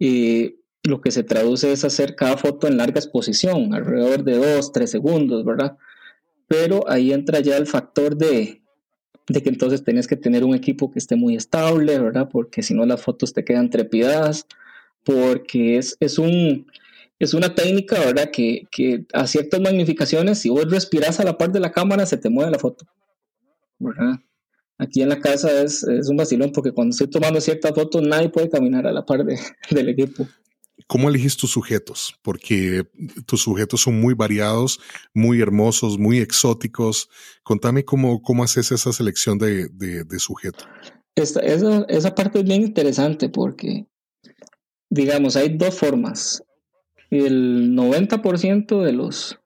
eh, 0.00 0.56
lo 0.82 1.00
que 1.00 1.10
se 1.10 1.22
traduce 1.22 1.72
es 1.72 1.84
hacer 1.84 2.16
cada 2.16 2.36
foto 2.36 2.66
en 2.66 2.76
larga 2.76 2.98
exposición, 3.00 3.74
alrededor 3.74 4.24
de 4.24 4.36
2, 4.36 4.72
3 4.72 4.90
segundos, 4.90 5.44
¿verdad? 5.44 5.76
Pero 6.46 6.88
ahí 6.88 7.12
entra 7.12 7.40
ya 7.40 7.56
el 7.56 7.66
factor 7.66 8.16
de, 8.16 8.62
de 9.28 9.42
que 9.42 9.48
entonces 9.48 9.82
tenés 9.82 10.06
que 10.06 10.16
tener 10.16 10.44
un 10.44 10.54
equipo 10.54 10.90
que 10.90 10.98
esté 10.98 11.16
muy 11.16 11.36
estable, 11.36 11.98
¿verdad? 11.98 12.28
Porque 12.30 12.62
si 12.62 12.74
no 12.74 12.86
las 12.86 13.02
fotos 13.02 13.32
te 13.32 13.44
quedan 13.44 13.70
trepidadas, 13.70 14.46
porque 15.04 15.78
es, 15.78 15.96
es, 16.00 16.18
un, 16.18 16.66
es 17.18 17.34
una 17.34 17.54
técnica, 17.54 17.98
¿verdad? 17.98 18.30
Que, 18.30 18.66
que, 18.70 19.04
a 19.12 19.26
ciertas 19.26 19.60
magnificaciones, 19.60 20.38
si 20.38 20.48
vos 20.48 20.70
respirás 20.70 21.18
a 21.20 21.24
la 21.24 21.36
par 21.36 21.52
de 21.52 21.60
la 21.60 21.72
cámara, 21.72 22.06
se 22.06 22.16
te 22.16 22.28
mueve 22.28 22.50
la 22.50 22.58
foto, 22.58 22.86
¿verdad? 23.78 24.20
Aquí 24.78 25.00
en 25.00 25.08
la 25.08 25.18
casa 25.18 25.62
es, 25.62 25.82
es 25.84 26.08
un 26.08 26.18
vacilón 26.18 26.52
porque 26.52 26.72
cuando 26.72 26.90
estoy 26.90 27.08
tomando 27.08 27.40
ciertas 27.40 27.72
fotos 27.74 28.02
nadie 28.02 28.28
puede 28.28 28.50
caminar 28.50 28.86
a 28.86 28.92
la 28.92 29.06
par 29.06 29.24
de, 29.24 29.38
del 29.70 29.88
equipo. 29.88 30.26
¿Cómo 30.86 31.08
eliges 31.08 31.36
tus 31.36 31.50
sujetos? 31.50 32.14
Porque 32.22 32.86
tus 33.26 33.42
sujetos 33.42 33.80
son 33.80 34.00
muy 34.00 34.14
variados, 34.14 34.80
muy 35.12 35.40
hermosos, 35.40 35.98
muy 35.98 36.18
exóticos. 36.18 37.08
Contame 37.42 37.84
cómo, 37.84 38.22
cómo 38.22 38.44
haces 38.44 38.70
esa 38.70 38.92
selección 38.92 39.36
de, 39.38 39.68
de, 39.68 40.04
esa, 41.16 41.40
esa 41.88 42.14
parte 42.14 42.38
es 42.38 42.44
bien 42.44 42.62
interesante 42.62 43.28
porque, 43.28 43.86
digamos, 44.88 45.34
hay 45.34 45.56
dos 45.56 45.74
formas. 45.74 46.44
El 47.10 47.72
90% 47.74 48.82
de 48.82 48.92
los, 48.92 49.40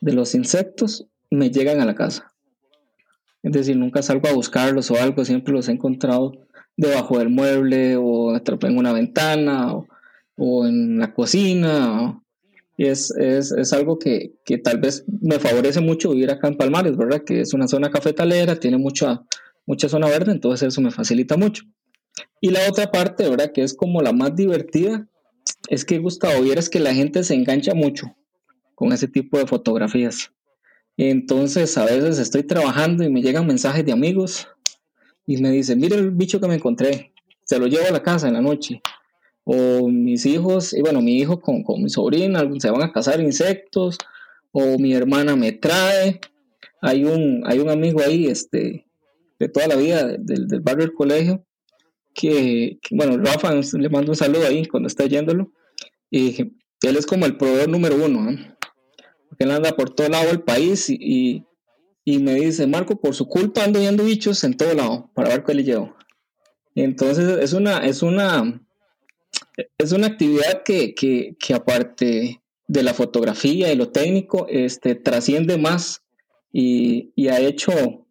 de 0.00 0.12
los 0.12 0.34
insectos 0.34 1.06
me 1.30 1.50
llegan 1.50 1.80
a 1.80 1.86
la 1.86 1.94
casa. 1.94 2.32
Es 3.42 3.52
decir, 3.52 3.76
nunca 3.76 4.02
salgo 4.02 4.28
a 4.28 4.32
buscarlos 4.32 4.90
o 4.90 4.96
algo, 4.96 5.24
siempre 5.24 5.52
los 5.52 5.68
he 5.68 5.72
encontrado 5.72 6.32
debajo 6.76 7.18
del 7.18 7.28
mueble 7.28 7.96
o 7.96 8.34
en 8.36 8.78
una 8.78 8.92
ventana 8.92 9.74
o, 9.74 9.86
o 10.38 10.66
en 10.66 10.98
la 10.98 11.12
cocina. 11.12 12.22
Es, 12.78 13.10
es, 13.18 13.50
es 13.50 13.72
algo 13.72 13.98
que, 13.98 14.34
que, 14.44 14.56
tal 14.56 14.78
vez 14.78 15.04
me 15.20 15.40
favorece 15.40 15.80
mucho 15.80 16.10
vivir 16.10 16.30
acá 16.30 16.46
en 16.46 16.56
Palmares, 16.56 16.96
¿verdad? 16.96 17.24
Que 17.26 17.40
es 17.40 17.52
una 17.52 17.66
zona 17.66 17.90
cafetalera, 17.90 18.54
tiene 18.54 18.78
mucha, 18.78 19.24
mucha 19.66 19.88
zona 19.88 20.06
verde, 20.06 20.30
entonces 20.30 20.68
eso 20.68 20.80
me 20.80 20.92
facilita 20.92 21.36
mucho. 21.36 21.64
Y 22.40 22.50
la 22.50 22.60
otra 22.68 22.90
parte, 22.92 23.28
¿verdad? 23.28 23.50
Que 23.52 23.62
es 23.64 23.74
como 23.74 24.00
la 24.00 24.12
más 24.12 24.36
divertida, 24.36 25.08
es 25.68 25.84
que 25.84 25.98
Gustavo, 25.98 26.40
vieras 26.42 26.68
que 26.68 26.78
la 26.78 26.94
gente 26.94 27.24
se 27.24 27.34
engancha 27.34 27.74
mucho 27.74 28.14
con 28.76 28.92
ese 28.92 29.08
tipo 29.08 29.38
de 29.38 29.46
fotografías. 29.46 30.32
Entonces 30.96 31.76
a 31.78 31.84
veces 31.84 32.20
estoy 32.20 32.44
trabajando 32.44 33.02
y 33.02 33.10
me 33.10 33.22
llegan 33.22 33.46
mensajes 33.46 33.84
de 33.84 33.92
amigos 33.92 34.46
y 35.26 35.38
me 35.38 35.50
dicen, 35.50 35.80
mire 35.80 35.96
el 35.96 36.12
bicho 36.12 36.40
que 36.40 36.46
me 36.46 36.54
encontré, 36.54 37.12
se 37.44 37.58
lo 37.58 37.66
llevo 37.66 37.86
a 37.88 37.92
la 37.92 38.02
casa 38.02 38.28
en 38.28 38.34
la 38.34 38.40
noche 38.40 38.80
o 39.50 39.88
mis 39.88 40.26
hijos, 40.26 40.74
y 40.74 40.82
bueno, 40.82 41.00
mi 41.00 41.16
hijo 41.16 41.40
con, 41.40 41.62
con 41.62 41.82
mi 41.82 41.88
sobrina 41.88 42.46
se 42.58 42.70
van 42.70 42.82
a 42.82 42.92
cazar 42.92 43.18
insectos, 43.18 43.96
o 44.52 44.78
mi 44.78 44.92
hermana 44.92 45.36
me 45.36 45.52
trae. 45.52 46.20
Hay 46.82 47.06
un, 47.06 47.42
hay 47.46 47.58
un 47.58 47.70
amigo 47.70 48.02
ahí, 48.02 48.26
este, 48.26 48.84
de 49.38 49.48
toda 49.48 49.68
la 49.68 49.76
vida, 49.76 50.04
del, 50.18 50.48
del 50.48 50.60
barrio 50.60 50.84
del 50.84 50.94
colegio, 50.94 51.46
que, 52.12 52.78
bueno, 52.90 53.16
Rafa, 53.16 53.54
le 53.54 53.88
mando 53.88 54.12
un 54.12 54.16
saludo 54.16 54.46
ahí 54.46 54.66
cuando 54.66 54.86
está 54.86 55.06
yéndolo, 55.06 55.50
y 56.10 56.42
él 56.82 56.96
es 56.98 57.06
como 57.06 57.24
el 57.24 57.38
proveedor 57.38 57.70
número 57.70 57.96
uno, 58.04 58.30
¿eh? 58.30 58.54
porque 59.30 59.44
él 59.44 59.50
anda 59.50 59.74
por 59.74 59.94
todo 59.94 60.10
lado 60.10 60.26
del 60.26 60.42
país 60.42 60.90
y, 60.90 61.46
y, 62.04 62.18
me 62.18 62.34
dice, 62.34 62.66
Marco, 62.66 63.00
por 63.00 63.14
su 63.14 63.26
culpa 63.26 63.64
ando 63.64 63.80
viendo 63.80 64.04
bichos 64.04 64.44
en 64.44 64.58
todo 64.58 64.74
lado 64.74 65.10
para 65.14 65.30
ver 65.30 65.42
qué 65.42 65.54
le 65.54 65.64
llevo. 65.64 65.96
Entonces 66.74 67.38
es 67.40 67.54
una, 67.54 67.78
es 67.78 68.02
una, 68.02 68.60
es 69.78 69.92
una 69.92 70.08
actividad 70.08 70.62
que, 70.62 71.36
aparte 71.54 72.40
de 72.66 72.82
la 72.82 72.94
fotografía 72.94 73.72
y 73.72 73.76
lo 73.76 73.90
técnico, 73.90 74.46
este, 74.48 74.94
trasciende 74.94 75.58
más 75.58 76.02
y, 76.52 77.12
ha 77.28 77.40
hecho 77.40 78.06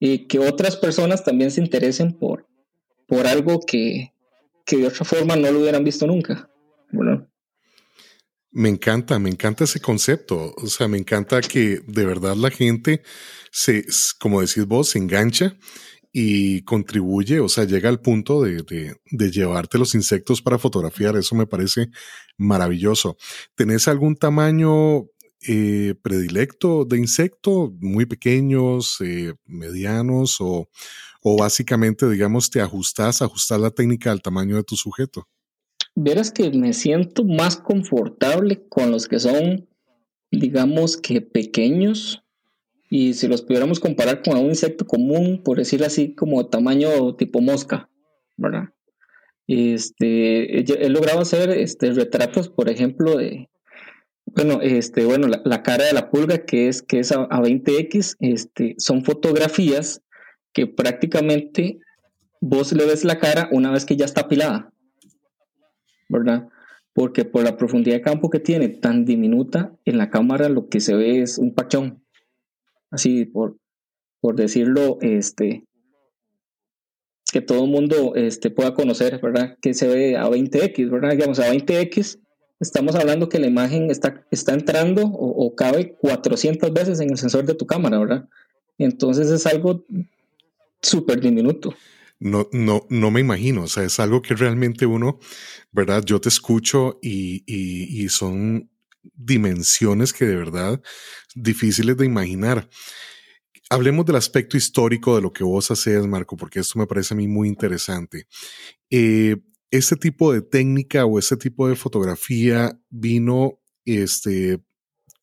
que 0.00 0.38
otras 0.38 0.76
personas 0.76 1.24
también 1.24 1.50
se 1.50 1.62
interesen 1.62 2.12
por, 2.12 2.46
por 3.06 3.26
algo 3.26 3.60
que, 3.60 4.12
de 4.66 4.86
otra 4.86 5.04
forma 5.04 5.36
no 5.36 5.50
lo 5.50 5.60
hubieran 5.60 5.84
visto 5.84 6.06
nunca. 6.06 6.50
Me 8.50 8.68
encanta, 8.68 9.18
me 9.18 9.30
encanta 9.30 9.64
ese 9.64 9.80
concepto. 9.80 10.54
O 10.56 10.66
sea, 10.68 10.86
me 10.86 10.98
encanta 10.98 11.40
que 11.40 11.80
de 11.86 12.06
verdad 12.06 12.36
la 12.36 12.50
gente 12.50 13.02
se, 13.50 13.84
como 14.20 14.40
decís 14.40 14.64
vos, 14.66 14.90
se 14.90 14.98
engancha 14.98 15.56
y 16.16 16.62
contribuye, 16.62 17.40
o 17.40 17.48
sea, 17.48 17.64
llega 17.64 17.88
al 17.88 18.00
punto 18.00 18.40
de, 18.40 18.62
de, 18.62 19.30
llevarte 19.32 19.78
los 19.78 19.96
insectos 19.96 20.40
para 20.40 20.60
fotografiar. 20.60 21.16
Eso 21.16 21.34
me 21.34 21.48
parece 21.48 21.88
maravilloso. 22.38 23.16
¿Tenés 23.56 23.88
algún 23.88 24.14
tamaño 24.14 25.08
eh, 25.48 25.96
predilecto 26.00 26.84
de 26.84 26.98
insecto? 26.98 27.74
¿Muy 27.80 28.06
pequeños, 28.06 28.98
eh, 29.00 29.34
medianos 29.44 30.36
o, 30.38 30.68
o 31.20 31.36
básicamente, 31.36 32.08
digamos, 32.08 32.48
te 32.48 32.60
ajustas, 32.60 33.20
ajustas 33.20 33.60
la 33.60 33.72
técnica 33.72 34.12
al 34.12 34.22
tamaño 34.22 34.54
de 34.54 34.62
tu 34.62 34.76
sujeto? 34.76 35.26
Verás 35.96 36.30
que 36.30 36.48
me 36.52 36.74
siento 36.74 37.24
más 37.24 37.56
confortable 37.56 38.64
con 38.68 38.92
los 38.92 39.08
que 39.08 39.18
son, 39.18 39.68
digamos 40.30 40.96
que 40.96 41.22
pequeños, 41.22 42.23
y 42.96 43.14
si 43.14 43.26
los 43.26 43.42
pudiéramos 43.42 43.80
comparar 43.80 44.22
con 44.22 44.38
un 44.38 44.50
insecto 44.50 44.86
común, 44.86 45.42
por 45.42 45.58
decirlo 45.58 45.84
así, 45.84 46.14
como 46.14 46.46
tamaño 46.46 47.16
tipo 47.16 47.40
mosca, 47.40 47.90
¿verdad? 48.36 48.68
Este, 49.48 50.60
he 50.60 50.88
logrado 50.90 51.18
hacer 51.18 51.50
este, 51.50 51.90
retratos, 51.90 52.50
por 52.50 52.68
ejemplo, 52.68 53.16
de, 53.16 53.50
bueno, 54.26 54.60
este, 54.62 55.04
bueno, 55.04 55.26
la, 55.26 55.62
cara 55.64 55.86
de 55.86 55.92
la 55.92 56.08
pulga, 56.08 56.44
que 56.44 56.68
es, 56.68 56.82
que 56.82 57.00
es 57.00 57.10
a, 57.10 57.26
20x, 57.26 58.14
este, 58.20 58.76
son 58.78 59.04
fotografías 59.04 60.00
que 60.52 60.68
prácticamente 60.68 61.80
vos 62.40 62.72
le 62.74 62.86
ves 62.86 63.04
la 63.04 63.18
cara 63.18 63.48
una 63.50 63.72
vez 63.72 63.86
que 63.86 63.96
ya 63.96 64.04
está 64.04 64.20
apilada, 64.20 64.72
¿verdad? 66.08 66.46
Porque 66.92 67.24
por 67.24 67.42
la 67.42 67.56
profundidad 67.56 67.96
de 67.96 68.02
campo 68.02 68.30
que 68.30 68.38
tiene 68.38 68.68
tan 68.68 69.04
diminuta, 69.04 69.74
en 69.84 69.98
la 69.98 70.10
cámara 70.10 70.48
lo 70.48 70.68
que 70.68 70.78
se 70.78 70.94
ve 70.94 71.22
es 71.22 71.38
un 71.38 71.54
pachón 71.54 72.03
así 72.94 73.24
por, 73.24 73.56
por 74.20 74.36
decirlo, 74.36 74.98
este, 75.02 75.64
que 77.32 77.40
todo 77.40 77.64
el 77.64 77.70
mundo 77.70 78.14
este, 78.14 78.50
pueda 78.50 78.74
conocer, 78.74 79.20
¿verdad? 79.20 79.58
Que 79.60 79.74
se 79.74 79.88
ve 79.88 80.16
a 80.16 80.28
20x, 80.28 80.90
¿verdad? 80.90 81.10
Digamos, 81.10 81.40
a 81.40 81.52
20x 81.52 82.20
estamos 82.60 82.94
hablando 82.94 83.28
que 83.28 83.38
la 83.38 83.46
imagen 83.46 83.90
está, 83.90 84.24
está 84.30 84.54
entrando 84.54 85.02
o, 85.04 85.54
cabe 85.54 85.96
400 86.00 86.72
veces 86.72 87.00
en 87.00 87.10
el 87.10 87.18
sensor 87.18 87.44
de 87.44 87.54
tu 87.54 87.66
cámara, 87.66 87.98
¿verdad? 87.98 88.28
Entonces 88.78 89.30
es 89.30 89.46
algo 89.46 89.84
súper 90.80 91.20
diminuto. 91.20 91.74
No, 92.20 92.48
no, 92.52 92.86
no 92.88 93.10
me 93.10 93.20
imagino, 93.20 93.64
o 93.64 93.66
sea, 93.66 93.82
es 93.82 93.98
algo 94.00 94.22
que 94.22 94.34
realmente 94.34 94.86
uno, 94.86 95.18
¿verdad? 95.72 96.02
Yo 96.04 96.20
te 96.20 96.28
escucho 96.28 96.98
y, 97.02 97.42
y, 97.46 98.04
y 98.04 98.08
son 98.08 98.70
dimensiones 99.14 100.12
que 100.12 100.24
de 100.24 100.36
verdad 100.36 100.80
difíciles 101.34 101.96
de 101.96 102.06
imaginar. 102.06 102.68
Hablemos 103.70 104.04
del 104.06 104.16
aspecto 104.16 104.56
histórico 104.56 105.16
de 105.16 105.22
lo 105.22 105.32
que 105.32 105.44
vos 105.44 105.70
haces, 105.70 106.06
Marco, 106.06 106.36
porque 106.36 106.60
esto 106.60 106.78
me 106.78 106.86
parece 106.86 107.14
a 107.14 107.16
mí 107.16 107.26
muy 107.26 107.48
interesante. 107.48 108.26
Este 108.90 109.96
tipo 109.96 110.32
de 110.32 110.42
técnica 110.42 111.04
o 111.04 111.18
este 111.18 111.36
tipo 111.36 111.68
de 111.68 111.74
fotografía 111.74 112.78
vino 112.90 113.58
este, 113.84 114.62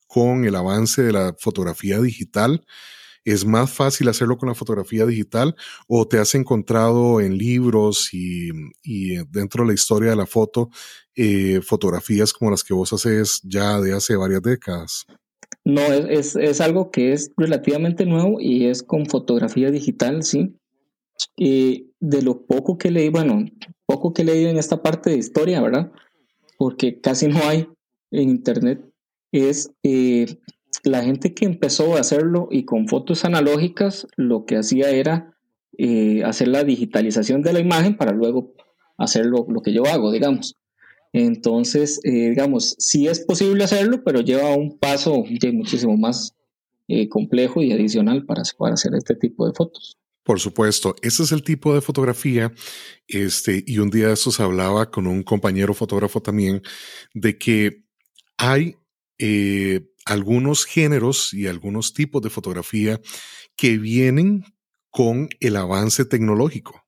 con 0.06 0.44
el 0.44 0.54
avance 0.56 1.02
de 1.02 1.12
la 1.12 1.34
fotografía 1.38 1.98
digital 2.00 2.66
¿Es 3.24 3.44
más 3.44 3.70
fácil 3.70 4.08
hacerlo 4.08 4.36
con 4.36 4.48
la 4.48 4.54
fotografía 4.54 5.06
digital 5.06 5.54
o 5.86 6.06
te 6.06 6.18
has 6.18 6.34
encontrado 6.34 7.20
en 7.20 7.38
libros 7.38 8.10
y, 8.12 8.50
dentro 9.30 9.62
de 9.62 9.68
la 9.68 9.74
historia 9.74 10.10
de 10.10 10.16
la 10.16 10.26
foto 10.26 10.70
eh, 11.14 11.60
fotografías 11.62 12.32
como 12.32 12.50
las 12.50 12.64
que 12.64 12.74
vos 12.74 12.92
haces 12.92 13.40
ya 13.44 13.80
de 13.80 13.92
hace 13.94 14.16
varias 14.16 14.42
décadas? 14.42 15.06
No, 15.64 15.80
es, 15.82 16.34
es, 16.34 16.60
algo 16.60 16.90
que 16.90 17.12
es 17.12 17.30
relativamente 17.36 18.04
nuevo 18.04 18.40
y 18.40 18.66
es 18.66 18.82
con 18.82 19.06
fotografía 19.06 19.70
digital, 19.70 20.24
sí. 20.24 20.56
Y 21.36 21.92
de 22.00 22.22
lo 22.22 22.44
poco 22.46 22.78
que 22.78 22.90
leí, 22.90 23.10
bueno, 23.10 23.44
poco 23.86 24.12
que 24.12 24.24
leí 24.24 24.46
en 24.46 24.56
esta 24.56 24.82
parte 24.82 25.10
de 25.10 25.18
historia, 25.18 25.60
¿verdad? 25.60 25.92
Porque 26.58 27.00
casi 27.00 27.28
no 27.28 27.38
hay 27.44 27.68
en 28.10 28.30
internet, 28.30 28.84
es 29.30 29.70
eh, 29.82 30.38
la 30.82 31.02
gente 31.02 31.34
que 31.34 31.44
empezó 31.44 31.96
a 31.96 32.00
hacerlo 32.00 32.48
y 32.50 32.64
con 32.64 32.88
fotos 32.88 33.24
analógicas, 33.24 34.06
lo 34.16 34.44
que 34.44 34.56
hacía 34.56 34.90
era 34.90 35.36
eh, 35.78 36.22
hacer 36.24 36.48
la 36.48 36.64
digitalización 36.64 37.42
de 37.42 37.52
la 37.52 37.60
imagen 37.60 37.96
para 37.96 38.12
luego 38.12 38.54
hacer 38.98 39.26
lo, 39.26 39.46
que 39.62 39.72
yo 39.72 39.86
hago, 39.86 40.12
digamos. 40.12 40.56
Entonces, 41.12 42.00
eh, 42.04 42.30
digamos, 42.30 42.74
sí 42.78 43.06
es 43.06 43.20
posible 43.20 43.64
hacerlo, 43.64 44.02
pero 44.04 44.20
lleva 44.20 44.54
un 44.54 44.78
paso 44.78 45.24
muchísimo 45.52 45.96
más 45.96 46.34
eh, 46.88 47.08
complejo 47.08 47.62
y 47.62 47.72
adicional 47.72 48.24
para, 48.24 48.42
para 48.58 48.74
hacer 48.74 48.94
este 48.94 49.14
tipo 49.14 49.46
de 49.46 49.52
fotos. 49.52 49.98
Por 50.24 50.38
supuesto, 50.38 50.94
ese 51.02 51.24
es 51.24 51.32
el 51.32 51.42
tipo 51.42 51.74
de 51.74 51.80
fotografía. 51.80 52.52
Este, 53.08 53.64
y 53.66 53.78
un 53.78 53.90
día 53.90 54.08
de 54.08 54.14
estos 54.14 54.40
hablaba 54.40 54.90
con 54.90 55.06
un 55.06 55.22
compañero 55.22 55.74
fotógrafo 55.74 56.22
también 56.22 56.62
de 57.12 57.38
que 57.38 57.84
hay 58.36 58.76
eh, 59.18 59.91
algunos 60.04 60.64
géneros 60.64 61.32
y 61.32 61.46
algunos 61.46 61.94
tipos 61.94 62.22
de 62.22 62.30
fotografía 62.30 63.00
que 63.56 63.78
vienen 63.78 64.44
con 64.90 65.28
el 65.40 65.56
avance 65.56 66.04
tecnológico, 66.04 66.84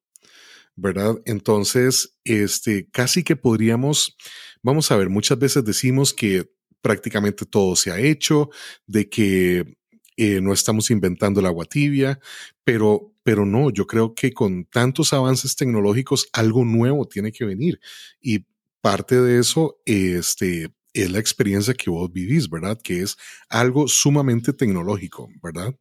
¿verdad? 0.77 1.21
Entonces, 1.25 2.17
este, 2.25 2.89
casi 2.91 3.23
que 3.23 3.37
podríamos, 3.37 4.17
vamos 4.63 4.91
a 4.91 4.97
ver, 4.97 5.09
muchas 5.09 5.39
veces 5.39 5.65
decimos 5.65 6.13
que 6.13 6.51
prácticamente 6.83 7.47
todo 7.47 7.77
se 7.77 7.91
ha 7.91 7.99
hecho, 7.99 8.51
de 8.87 9.09
que 9.09 9.77
eh, 10.17 10.41
no 10.41 10.53
estamos 10.53 10.91
inventando 10.91 11.41
el 11.41 11.47
agua 11.47 11.65
tibia, 11.65 12.21
pero, 12.63 13.15
pero 13.23 13.47
no, 13.47 13.71
yo 13.71 13.87
creo 13.87 14.15
que 14.15 14.33
con 14.33 14.67
tantos 14.67 15.13
avances 15.13 15.57
tecnológicos 15.57 16.29
algo 16.33 16.65
nuevo 16.65 17.07
tiene 17.09 17.33
que 17.33 17.47
venir 17.47 17.81
y 18.21 18.45
parte 18.83 19.21
de 19.21 19.41
eso 19.41 19.81
este, 19.87 20.71
es 20.95 21.11
la 21.11 21.19
experiencia 21.19 21.75
que 21.75 21.91
vos 21.91 22.11
vivís, 22.11 22.49
¿verdad? 22.49 22.79
Que 22.83 23.03
es 23.03 23.17
algo 23.49 23.89
sumamente 23.89 24.53
tecnológico, 24.53 25.29
¿verdad? 25.43 25.75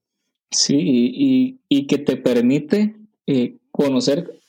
Sí, 0.52 0.76
y, 0.78 1.60
y 1.70 1.88
que 1.88 1.98
te 2.00 2.18
permite 2.18 2.96
eh, 3.26 3.58
conocer 3.72 4.40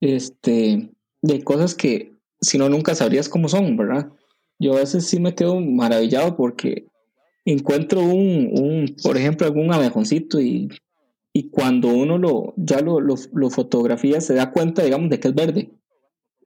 este, 0.00 0.90
de 1.22 1.44
cosas 1.44 1.74
que 1.74 2.12
si 2.40 2.58
no 2.58 2.68
nunca 2.68 2.94
sabrías 2.94 3.28
cómo 3.28 3.48
son, 3.48 3.76
¿verdad? 3.76 4.10
Yo 4.58 4.74
a 4.74 4.80
veces 4.80 5.06
sí 5.06 5.20
me 5.20 5.34
quedo 5.34 5.60
maravillado 5.60 6.36
porque 6.36 6.86
encuentro 7.44 8.00
un, 8.00 8.50
un 8.52 8.96
por 9.02 9.16
ejemplo, 9.16 9.46
algún 9.46 9.72
abejoncito 9.72 10.40
y, 10.40 10.68
y 11.32 11.50
cuando 11.50 11.88
uno 11.88 12.18
lo, 12.18 12.54
ya 12.56 12.80
lo, 12.80 13.00
lo, 13.00 13.14
lo, 13.32 13.50
fotografía 13.50 14.20
se 14.20 14.34
da 14.34 14.52
cuenta, 14.52 14.82
digamos, 14.82 15.10
de 15.10 15.20
que 15.20 15.28
es 15.28 15.34
verde. 15.34 15.70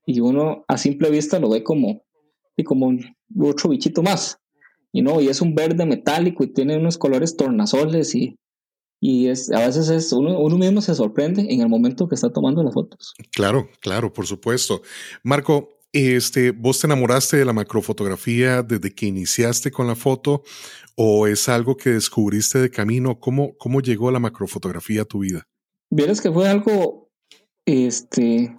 Y 0.06 0.20
uno 0.20 0.64
a 0.68 0.76
simple 0.76 1.10
vista 1.10 1.38
lo 1.38 1.48
ve 1.48 1.62
como, 1.62 2.03
como 2.62 2.96
otro 3.40 3.70
bichito 3.70 4.02
más. 4.02 4.38
Y 4.92 5.02
no, 5.02 5.20
y 5.20 5.28
es 5.28 5.40
un 5.40 5.54
verde 5.54 5.84
metálico 5.86 6.44
y 6.44 6.52
tiene 6.52 6.76
unos 6.76 6.98
colores 6.98 7.36
tornasoles 7.36 8.14
y, 8.14 8.38
y 9.00 9.26
es, 9.26 9.50
a 9.50 9.66
veces 9.66 9.88
es 9.88 10.12
uno, 10.12 10.38
uno 10.38 10.56
mismo 10.56 10.80
se 10.80 10.94
sorprende 10.94 11.46
en 11.48 11.60
el 11.62 11.68
momento 11.68 12.06
que 12.06 12.14
está 12.14 12.30
tomando 12.30 12.62
las 12.62 12.74
fotos. 12.74 13.14
Claro, 13.32 13.68
claro, 13.80 14.12
por 14.12 14.26
supuesto. 14.26 14.82
Marco, 15.24 15.74
este, 15.94 16.50
¿Vos 16.50 16.80
te 16.80 16.88
enamoraste 16.88 17.36
de 17.36 17.44
la 17.44 17.52
macrofotografía 17.52 18.64
desde 18.64 18.92
que 18.92 19.06
iniciaste 19.06 19.70
con 19.70 19.86
la 19.86 19.94
foto 19.94 20.42
o 20.96 21.28
es 21.28 21.48
algo 21.48 21.76
que 21.76 21.90
descubriste 21.90 22.58
de 22.58 22.68
camino? 22.68 23.20
¿Cómo, 23.20 23.56
cómo 23.58 23.80
llegó 23.80 24.10
la 24.10 24.18
macrofotografía 24.18 25.02
a 25.02 25.04
tu 25.04 25.20
vida? 25.20 25.46
Vieras 25.90 26.20
que 26.20 26.32
fue 26.32 26.48
algo 26.48 27.12
este, 27.64 28.58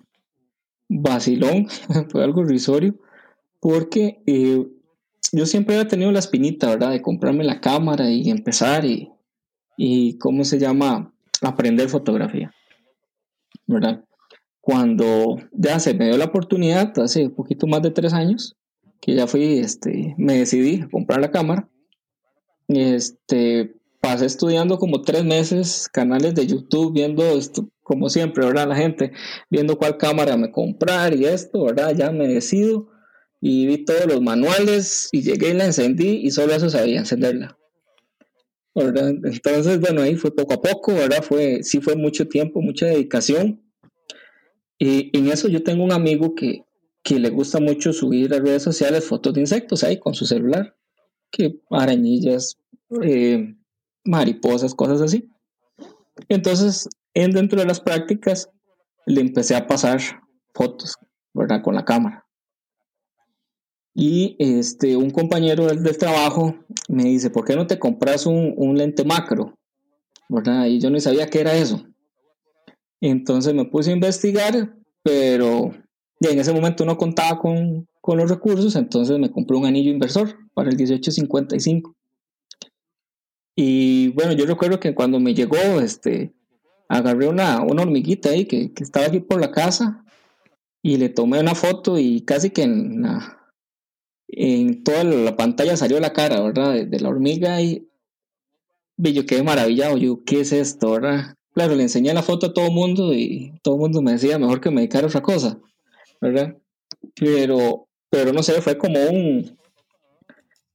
vacilón, 0.87 1.67
fue 2.09 2.23
algo 2.23 2.45
risorio, 2.45 2.97
porque 3.65 4.21
eh, 4.27 4.63
yo 5.31 5.45
siempre 5.47 5.73
había 5.73 5.87
tenido 5.87 6.11
la 6.11 6.19
espinita, 6.19 6.69
¿verdad? 6.69 6.91
De 6.91 7.01
comprarme 7.01 7.43
la 7.43 7.59
cámara 7.59 8.11
y 8.11 8.29
empezar 8.29 8.85
y, 8.85 9.11
y 9.75 10.19
¿cómo 10.19 10.43
se 10.43 10.59
llama? 10.59 11.11
Aprender 11.41 11.89
fotografía, 11.89 12.53
¿verdad? 13.65 14.05
cuando 14.61 15.37
ya 15.51 15.79
se 15.79 15.95
me 15.95 16.05
dio 16.05 16.17
la 16.17 16.25
oportunidad, 16.25 16.91
hace 16.99 17.25
un 17.25 17.33
poquito 17.33 17.65
más 17.65 17.81
de 17.81 17.89
tres 17.89 18.13
años, 18.13 18.55
que 19.01 19.15
ya 19.15 19.25
fui, 19.25 19.57
este, 19.57 20.13
me 20.15 20.37
decidí 20.37 20.81
a 20.81 20.89
comprar 20.89 21.19
la 21.19 21.31
cámara. 21.31 21.67
Este, 22.67 23.75
pasé 23.99 24.27
estudiando 24.27 24.77
como 24.77 25.01
tres 25.01 25.23
meses 25.23 25.89
canales 25.91 26.35
de 26.35 26.45
YouTube, 26.45 26.93
viendo 26.93 27.23
esto, 27.23 27.67
como 27.81 28.09
siempre, 28.09 28.45
¿verdad? 28.45 28.67
La 28.67 28.75
gente 28.75 29.11
viendo 29.49 29.75
cuál 29.75 29.97
cámara 29.97 30.37
me 30.37 30.51
comprar 30.51 31.15
y 31.15 31.25
esto, 31.25 31.63
¿verdad? 31.63 31.95
Ya 31.95 32.11
me 32.11 32.27
decido 32.27 32.89
y 33.47 33.67
vi 33.67 33.85
todos 33.85 34.07
los 34.07 34.23
manuales 34.23 35.07
y 35.11 35.21
llegué 35.21 35.51
y 35.51 35.53
la 35.53 35.65
encendí 35.65 36.19
y 36.23 36.31
solo 36.31 36.55
eso 36.55 36.67
sabía 36.67 36.97
encenderla. 36.97 37.55
¿verdad? 38.73 39.09
Entonces, 39.23 39.79
bueno, 39.79 40.01
ahí 40.01 40.15
fue 40.15 40.35
poco 40.35 40.55
a 40.55 40.61
poco, 40.63 40.95
¿verdad? 40.95 41.21
Fue, 41.21 41.61
sí 41.61 41.79
fue 41.79 41.95
mucho 41.95 42.27
tiempo, 42.27 42.59
mucha 42.59 42.87
dedicación 42.87 43.61
y 44.79 45.15
en 45.15 45.27
eso 45.27 45.47
yo 45.47 45.61
tengo 45.61 45.83
un 45.83 45.91
amigo 45.91 46.33
que, 46.33 46.63
que 47.03 47.19
le 47.19 47.29
gusta 47.29 47.59
mucho 47.59 47.93
subir 47.93 48.33
a 48.33 48.39
redes 48.39 48.63
sociales 48.63 49.05
fotos 49.05 49.35
de 49.35 49.41
insectos 49.41 49.83
ahí 49.83 49.99
con 49.99 50.15
su 50.15 50.25
celular, 50.25 50.75
que 51.29 51.61
arañillas, 51.69 52.57
eh, 53.03 53.55
mariposas, 54.03 54.73
cosas 54.73 55.01
así. 55.01 55.29
Entonces, 56.29 56.89
en 57.13 57.29
dentro 57.29 57.59
de 57.59 57.67
las 57.67 57.79
prácticas, 57.79 58.49
le 59.05 59.21
empecé 59.21 59.55
a 59.55 59.67
pasar 59.67 60.01
fotos, 60.51 60.95
¿verdad? 61.31 61.61
Con 61.61 61.75
la 61.75 61.85
cámara. 61.85 62.24
Y 63.95 64.35
este, 64.39 64.97
un 64.97 65.09
compañero 65.09 65.65
del, 65.65 65.97
trabajo 65.97 66.53
me 66.89 67.05
dice, 67.05 67.29
¿por 67.29 67.45
qué 67.45 67.55
no 67.55 67.65
te 67.65 67.79
compras 67.79 68.25
un, 68.25 68.53
un 68.57 68.77
lente 68.77 69.03
macro? 69.05 69.57
¿verdad? 70.29 70.65
Y 70.65 70.79
yo 70.79 70.89
no 70.89 70.99
sabía 70.99 71.27
qué 71.27 71.41
era 71.41 71.55
eso. 71.55 71.85
Entonces 73.01 73.53
me 73.53 73.65
puse 73.65 73.91
a 73.91 73.93
investigar, 73.93 74.75
pero 75.03 75.71
en 76.19 76.39
ese 76.39 76.53
momento 76.53 76.85
no 76.85 76.97
contaba 76.97 77.39
con, 77.39 77.87
con 78.01 78.17
los 78.17 78.29
recursos, 78.29 78.75
entonces 78.75 79.19
me 79.19 79.31
compré 79.31 79.57
un 79.57 79.65
anillo 79.65 79.91
inversor 79.91 80.35
para 80.53 80.69
el 80.69 80.77
1855. 80.77 81.95
Y 83.55 84.09
bueno, 84.09 84.33
yo 84.33 84.45
recuerdo 84.45 84.79
que 84.79 84.95
cuando 84.95 85.19
me 85.19 85.33
llegó, 85.33 85.79
este, 85.79 86.33
agarré 86.89 87.27
una, 87.27 87.61
una 87.61 87.83
hormiguita 87.83 88.29
ahí 88.29 88.45
que, 88.45 88.73
que, 88.73 88.83
estaba 88.83 89.05
aquí 89.05 89.19
por 89.19 89.39
la 89.39 89.51
casa 89.51 90.03
y 90.81 90.97
le 90.97 91.09
tomé 91.09 91.39
una 91.39 91.55
foto 91.55 91.97
y 91.97 92.21
casi 92.21 92.49
que 92.49 92.63
en, 92.63 93.01
la, 93.01 93.44
en 94.27 94.83
toda 94.83 95.03
la 95.03 95.35
pantalla 95.35 95.77
salió 95.77 95.99
la 95.99 96.13
cara, 96.13 96.41
¿verdad? 96.41 96.85
De, 96.85 96.99
la 96.99 97.09
hormiga 97.09 97.61
y, 97.61 97.87
y 98.97 99.13
yo 99.13 99.25
quedé 99.25 99.43
maravillado. 99.43 99.97
Yo, 99.97 100.23
¿qué 100.23 100.41
es 100.41 100.51
esto, 100.51 100.91
verdad? 100.91 101.35
Claro, 101.53 101.75
le 101.75 101.83
enseñé 101.83 102.13
la 102.13 102.23
foto 102.23 102.47
a 102.47 102.53
todo 102.53 102.65
el 102.65 102.73
mundo 102.73 103.13
y 103.13 103.53
todo 103.61 103.75
el 103.75 103.81
mundo 103.81 104.01
me 104.01 104.11
decía 104.11 104.37
mejor 104.37 104.59
que 104.59 104.69
me 104.69 104.81
dedicara 104.81 105.05
a 105.05 105.07
otra 105.07 105.21
cosa, 105.21 105.57
¿verdad? 106.19 106.57
Pero, 107.15 107.87
pero 108.09 108.33
no 108.33 108.43
sé, 108.43 108.61
fue 108.61 108.77
como 108.77 108.99
un, 109.05 109.57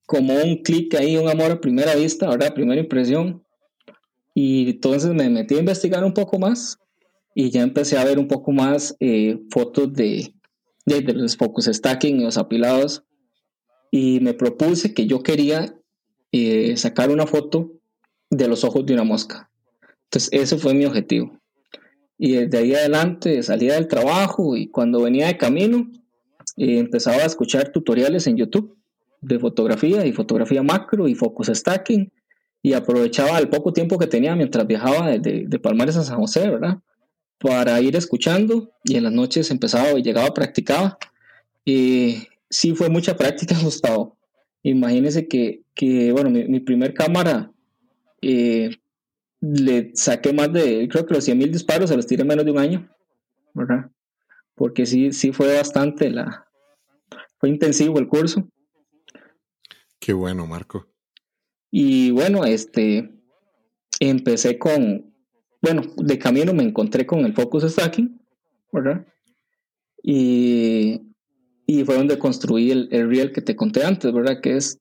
como 0.06 0.34
un 0.34 0.62
clic 0.62 0.94
ahí, 0.94 1.16
un 1.16 1.28
amor 1.28 1.50
a 1.50 1.60
primera 1.60 1.94
vista, 1.94 2.28
¿verdad? 2.28 2.54
Primera 2.54 2.80
impresión. 2.80 3.44
Y 4.34 4.70
entonces 4.70 5.12
me 5.12 5.28
metí 5.28 5.56
a 5.56 5.58
investigar 5.58 6.02
un 6.02 6.14
poco 6.14 6.38
más 6.38 6.78
y 7.34 7.50
ya 7.50 7.62
empecé 7.62 7.98
a 7.98 8.04
ver 8.04 8.18
un 8.18 8.28
poco 8.28 8.52
más 8.52 8.96
eh, 9.00 9.38
fotos 9.50 9.92
de, 9.92 10.32
de, 10.86 11.02
los 11.12 11.36
focus 11.36 11.66
stacking 11.66 12.20
y 12.20 12.24
los 12.24 12.38
apilados. 12.38 13.04
Y 13.90 14.20
me 14.20 14.34
propuse 14.34 14.94
que 14.94 15.06
yo 15.06 15.22
quería 15.22 15.74
eh, 16.32 16.76
sacar 16.76 17.10
una 17.10 17.26
foto 17.26 17.72
de 18.30 18.48
los 18.48 18.64
ojos 18.64 18.86
de 18.86 18.94
una 18.94 19.04
mosca. 19.04 19.50
Entonces, 20.04 20.28
ese 20.32 20.58
fue 20.58 20.74
mi 20.74 20.84
objetivo. 20.84 21.38
Y 22.18 22.32
desde 22.32 22.58
ahí 22.58 22.74
adelante 22.74 23.42
salía 23.42 23.74
del 23.74 23.88
trabajo 23.88 24.56
y 24.56 24.68
cuando 24.68 25.02
venía 25.02 25.26
de 25.26 25.38
camino, 25.38 25.90
eh, 26.56 26.78
empezaba 26.78 27.18
a 27.18 27.26
escuchar 27.26 27.72
tutoriales 27.72 28.26
en 28.26 28.36
YouTube 28.36 28.76
de 29.20 29.38
fotografía 29.38 30.04
y 30.06 30.12
fotografía 30.12 30.62
macro 30.62 31.08
y 31.08 31.14
focus 31.14 31.48
stacking 31.48 32.12
y 32.62 32.74
aprovechaba 32.74 33.38
el 33.38 33.48
poco 33.48 33.72
tiempo 33.72 33.98
que 33.98 34.06
tenía 34.06 34.36
mientras 34.36 34.66
viajaba 34.66 35.10
de, 35.18 35.46
de, 35.46 35.58
Palmares 35.58 35.96
a 35.96 36.04
San 36.04 36.18
José, 36.18 36.50
¿verdad? 36.50 36.78
Para 37.38 37.80
ir 37.80 37.96
escuchando 37.96 38.70
y 38.84 38.96
en 38.96 39.04
las 39.04 39.12
noches 39.12 39.50
empezaba 39.50 39.98
y 39.98 40.02
llegaba, 40.02 40.34
practicaba. 40.34 40.98
Y 41.64 42.28
sí 42.50 42.74
fue 42.74 42.88
mucha 42.90 43.16
práctica, 43.16 43.54
Gustavo. 43.62 44.18
Imagínese 44.62 45.26
que, 45.26 45.62
que 45.74 46.12
bueno, 46.12 46.28
mi, 46.28 46.44
mi 46.44 46.60
primer 46.60 46.92
cámara 46.92 47.50
eh, 48.20 48.70
le 49.40 49.92
saqué 49.94 50.32
más 50.32 50.52
de, 50.52 50.86
creo 50.90 51.06
que 51.06 51.14
los 51.14 51.24
100 51.24 51.38
mil 51.38 51.50
disparos 51.50 51.88
se 51.88 51.96
los 51.96 52.06
tiré 52.06 52.22
en 52.22 52.28
menos 52.28 52.44
de 52.44 52.50
un 52.50 52.58
año, 52.58 52.90
¿verdad? 53.54 53.90
Porque 54.54 54.84
sí, 54.84 55.12
sí 55.12 55.32
fue 55.32 55.56
bastante 55.56 56.10
la, 56.10 56.46
fue 57.38 57.48
intensivo 57.48 57.98
el 57.98 58.08
curso. 58.08 58.46
Qué 59.98 60.12
bueno, 60.12 60.46
Marco. 60.46 60.86
Y 61.70 62.10
bueno, 62.10 62.44
este, 62.44 63.10
empecé 63.98 64.58
con, 64.58 65.14
bueno, 65.62 65.82
de 65.96 66.18
camino 66.18 66.52
me 66.52 66.64
encontré 66.64 67.06
con 67.06 67.20
el 67.20 67.32
Focus 67.32 67.64
Stacking, 67.64 68.20
¿verdad? 68.72 69.06
Y, 70.02 71.09
y 71.72 71.84
fue 71.84 71.96
donde 71.96 72.18
construí 72.18 72.70
el, 72.70 72.88
el 72.90 73.08
reel 73.08 73.32
que 73.32 73.42
te 73.42 73.54
conté 73.54 73.84
antes, 73.84 74.12
¿verdad? 74.12 74.40
Que 74.42 74.56
es, 74.56 74.78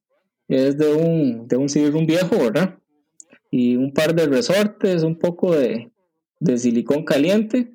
es 0.48 0.78
de 0.78 0.94
un, 0.94 1.48
de 1.48 1.56
un 1.58 1.70
CD-ROOM 1.70 2.06
viejo, 2.06 2.38
¿verdad? 2.38 2.76
y 3.52 3.76
un 3.76 3.92
par 3.94 4.14
de 4.14 4.28
resortes, 4.28 5.04
un 5.04 5.18
poco 5.18 5.56
de, 5.56 5.92
de 6.40 6.58
silicón 6.58 7.04
caliente, 7.04 7.74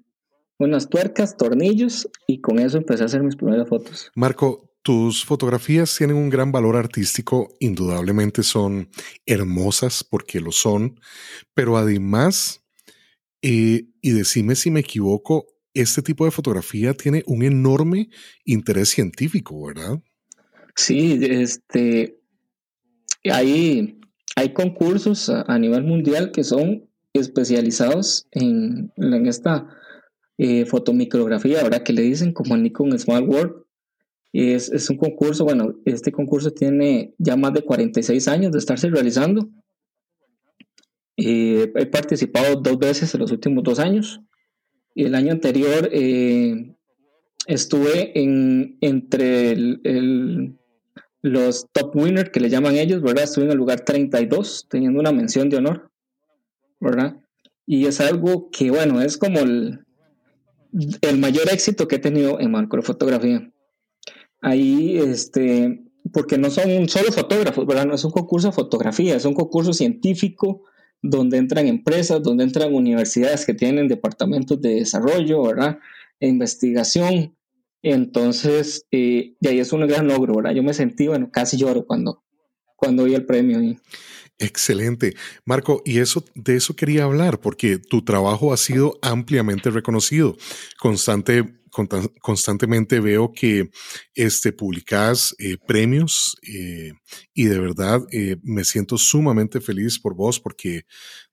unas 0.58 0.88
tuercas, 0.88 1.36
tornillos 1.36 2.08
y 2.26 2.40
con 2.40 2.58
eso 2.58 2.78
empecé 2.78 3.02
a 3.02 3.06
hacer 3.06 3.22
mis 3.22 3.36
primeras 3.36 3.68
fotos. 3.68 4.10
Marco, 4.14 4.70
tus 4.82 5.24
fotografías 5.24 5.96
tienen 5.96 6.16
un 6.16 6.30
gran 6.30 6.52
valor 6.52 6.76
artístico, 6.76 7.48
indudablemente 7.58 8.42
son 8.42 8.88
hermosas 9.26 10.04
porque 10.04 10.40
lo 10.40 10.52
son, 10.52 11.00
pero 11.54 11.76
además 11.76 12.60
Eh, 13.46 13.84
y 14.00 14.12
decime 14.12 14.54
si 14.54 14.70
me 14.70 14.80
equivoco, 14.80 15.44
este 15.74 16.02
tipo 16.02 16.24
de 16.24 16.30
fotografía 16.30 16.94
tiene 16.94 17.22
un 17.26 17.42
enorme 17.42 18.08
interés 18.44 18.88
científico, 18.88 19.66
¿verdad? 19.66 20.00
Sí, 20.76 21.18
este, 21.22 22.18
hay, 23.30 23.98
hay 24.36 24.52
concursos 24.52 25.28
a, 25.28 25.58
nivel 25.58 25.84
mundial 25.84 26.32
que 26.32 26.44
son 26.44 26.88
especializados 27.12 28.26
en, 28.32 28.92
en 28.96 29.26
esta 29.26 29.68
eh, 30.36 30.64
fotomicrografía, 30.64 31.62
ahora 31.62 31.84
que 31.84 31.92
le 31.92 32.02
dicen 32.02 32.32
como 32.32 32.56
Nikon 32.56 32.98
Small 32.98 33.28
World. 33.28 33.64
Es, 34.32 34.68
es, 34.70 34.90
un 34.90 34.96
concurso, 34.96 35.44
bueno, 35.44 35.76
este 35.84 36.10
concurso 36.10 36.50
tiene 36.50 37.14
ya 37.18 37.36
más 37.36 37.52
de 37.52 37.62
46 37.62 38.26
años 38.26 38.50
de 38.50 38.58
estarse 38.58 38.88
realizando. 38.88 39.48
Eh, 41.16 41.72
he 41.76 41.86
participado 41.86 42.56
dos 42.56 42.78
veces 42.78 43.14
en 43.14 43.20
los 43.20 43.30
últimos 43.30 43.62
dos 43.62 43.78
años. 43.78 44.20
El 44.94 45.14
año 45.14 45.32
anterior 45.32 45.88
eh, 45.92 46.74
estuve 47.46 48.18
en, 48.20 48.78
entre 48.80 49.56
los 51.22 51.66
top 51.72 51.96
winners 51.96 52.30
que 52.30 52.40
le 52.40 52.50
llaman 52.50 52.76
ellos, 52.76 53.02
¿verdad? 53.02 53.24
Estuve 53.24 53.46
en 53.46 53.52
el 53.52 53.56
lugar 53.56 53.80
32, 53.80 54.66
teniendo 54.68 55.00
una 55.00 55.12
mención 55.12 55.48
de 55.48 55.56
honor, 55.56 55.90
¿verdad? 56.80 57.16
Y 57.66 57.86
es 57.86 58.00
algo 58.00 58.50
que, 58.50 58.70
bueno, 58.70 59.00
es 59.00 59.16
como 59.16 59.40
el, 59.40 59.84
el 61.00 61.18
mayor 61.18 61.48
éxito 61.50 61.88
que 61.88 61.96
he 61.96 62.00
tenido 62.00 62.40
en 62.40 62.50
macrofotografía. 62.50 63.50
Ahí, 64.40 64.98
este, 64.98 65.82
porque 66.12 66.36
no 66.36 66.50
son 66.50 66.88
solo 66.88 67.10
fotógrafos, 67.10 67.66
¿verdad? 67.66 67.86
No 67.86 67.94
es 67.94 68.04
un 68.04 68.10
concurso 68.10 68.48
de 68.48 68.54
fotografía, 68.54 69.16
es 69.16 69.24
un 69.24 69.34
concurso 69.34 69.72
científico 69.72 70.62
donde 71.06 71.36
entran 71.36 71.66
empresas, 71.66 72.22
donde 72.22 72.44
entran 72.44 72.74
universidades 72.74 73.44
que 73.44 73.52
tienen 73.52 73.88
departamentos 73.88 74.60
de 74.62 74.76
desarrollo, 74.76 75.42
¿verdad? 75.42 75.78
E 76.18 76.28
investigación. 76.28 77.36
Entonces, 77.82 78.86
eh, 78.90 79.36
de 79.38 79.50
ahí 79.50 79.58
es 79.58 79.70
un 79.74 79.86
gran 79.86 80.08
logro, 80.08 80.36
¿verdad? 80.36 80.52
Yo 80.52 80.62
me 80.62 80.72
sentí, 80.72 81.06
bueno, 81.06 81.30
casi 81.30 81.58
lloro 81.58 81.84
cuando, 81.86 82.24
cuando 82.74 83.04
vi 83.04 83.14
el 83.14 83.26
premio. 83.26 83.60
Excelente. 84.38 85.14
Marco, 85.44 85.82
y 85.84 85.98
eso, 85.98 86.24
de 86.34 86.56
eso 86.56 86.74
quería 86.74 87.04
hablar, 87.04 87.38
porque 87.38 87.76
tu 87.76 88.02
trabajo 88.02 88.54
ha 88.54 88.56
sido 88.56 88.98
ampliamente 89.02 89.68
reconocido. 89.68 90.38
Constante, 90.80 91.44
constantemente 92.20 93.00
veo 93.00 93.32
que 93.32 93.70
este, 94.14 94.52
publicas 94.52 95.34
eh, 95.38 95.56
premios 95.66 96.36
eh, 96.42 96.92
y 97.34 97.44
de 97.44 97.58
verdad 97.58 98.02
eh, 98.12 98.36
me 98.42 98.64
siento 98.64 98.96
sumamente 98.96 99.60
feliz 99.60 99.98
por 99.98 100.14
vos 100.14 100.40
porque 100.40 100.86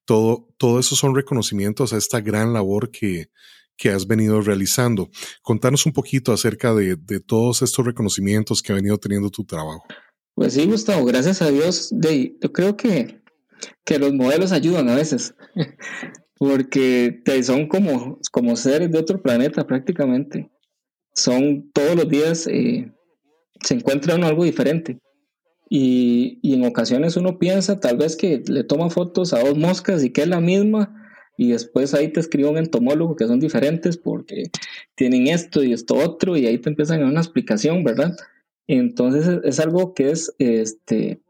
todo, 0.05 0.49
todo 0.57 0.79
eso 0.79 0.95
son 0.95 1.15
reconocimientos 1.15 1.93
a 1.93 1.97
esta 1.97 2.19
gran 2.19 2.53
labor 2.53 2.91
que, 2.91 3.29
que 3.77 3.89
has 3.89 4.07
venido 4.07 4.41
realizando. 4.41 5.09
Contanos 5.41 5.85
un 5.85 5.93
poquito 5.93 6.33
acerca 6.33 6.73
de, 6.73 6.95
de 6.95 7.19
todos 7.19 7.61
estos 7.61 7.85
reconocimientos 7.85 8.61
que 8.61 8.71
ha 8.71 8.75
venido 8.75 8.97
teniendo 8.97 9.29
tu 9.29 9.45
trabajo. 9.45 9.83
Pues 10.35 10.53
sí, 10.53 10.65
Gustavo, 10.65 11.05
gracias 11.05 11.41
a 11.41 11.49
Dios. 11.49 11.89
De, 11.91 12.35
yo 12.41 12.51
creo 12.51 12.75
que, 12.75 13.21
que 13.85 13.99
los 13.99 14.13
modelos 14.13 14.51
ayudan 14.51 14.89
a 14.89 14.95
veces, 14.95 15.35
porque 16.41 17.21
son 17.43 17.67
como, 17.67 18.17
como 18.31 18.55
seres 18.55 18.89
de 18.89 18.97
otro 18.97 19.21
planeta 19.21 19.67
prácticamente. 19.67 20.49
Son 21.13 21.69
todos 21.71 21.95
los 21.95 22.09
días, 22.09 22.47
eh, 22.47 22.91
se 23.63 23.75
encuentra 23.75 24.15
algo 24.15 24.43
diferente. 24.43 24.97
Y, 25.69 26.39
y, 26.41 26.55
en 26.55 26.65
ocasiones 26.65 27.15
uno 27.15 27.37
piensa 27.37 27.79
tal 27.79 27.97
vez 27.97 28.15
que 28.15 28.41
le 28.47 28.63
toma 28.63 28.89
fotos 28.89 29.33
a 29.33 29.43
dos 29.43 29.55
moscas 29.55 30.03
y 30.03 30.09
que 30.09 30.23
es 30.23 30.27
la 30.27 30.41
misma, 30.41 30.91
y 31.37 31.51
después 31.51 31.93
ahí 31.93 32.11
te 32.11 32.19
escribe 32.19 32.49
un 32.49 32.57
entomólogo 32.57 33.15
que 33.15 33.27
son 33.27 33.39
diferentes 33.39 33.95
porque 33.95 34.45
tienen 34.95 35.27
esto 35.27 35.63
y 35.63 35.73
esto 35.73 35.93
otro, 35.93 36.37
y 36.37 36.47
ahí 36.47 36.57
te 36.57 36.69
empiezan 36.69 36.97
a 36.97 37.03
dar 37.03 37.11
una 37.11 37.21
explicación, 37.21 37.83
¿verdad? 37.83 38.15
Entonces 38.65 39.41
es 39.43 39.59
algo 39.59 39.93
que 39.93 40.09
es 40.09 40.33
este, 40.39 41.21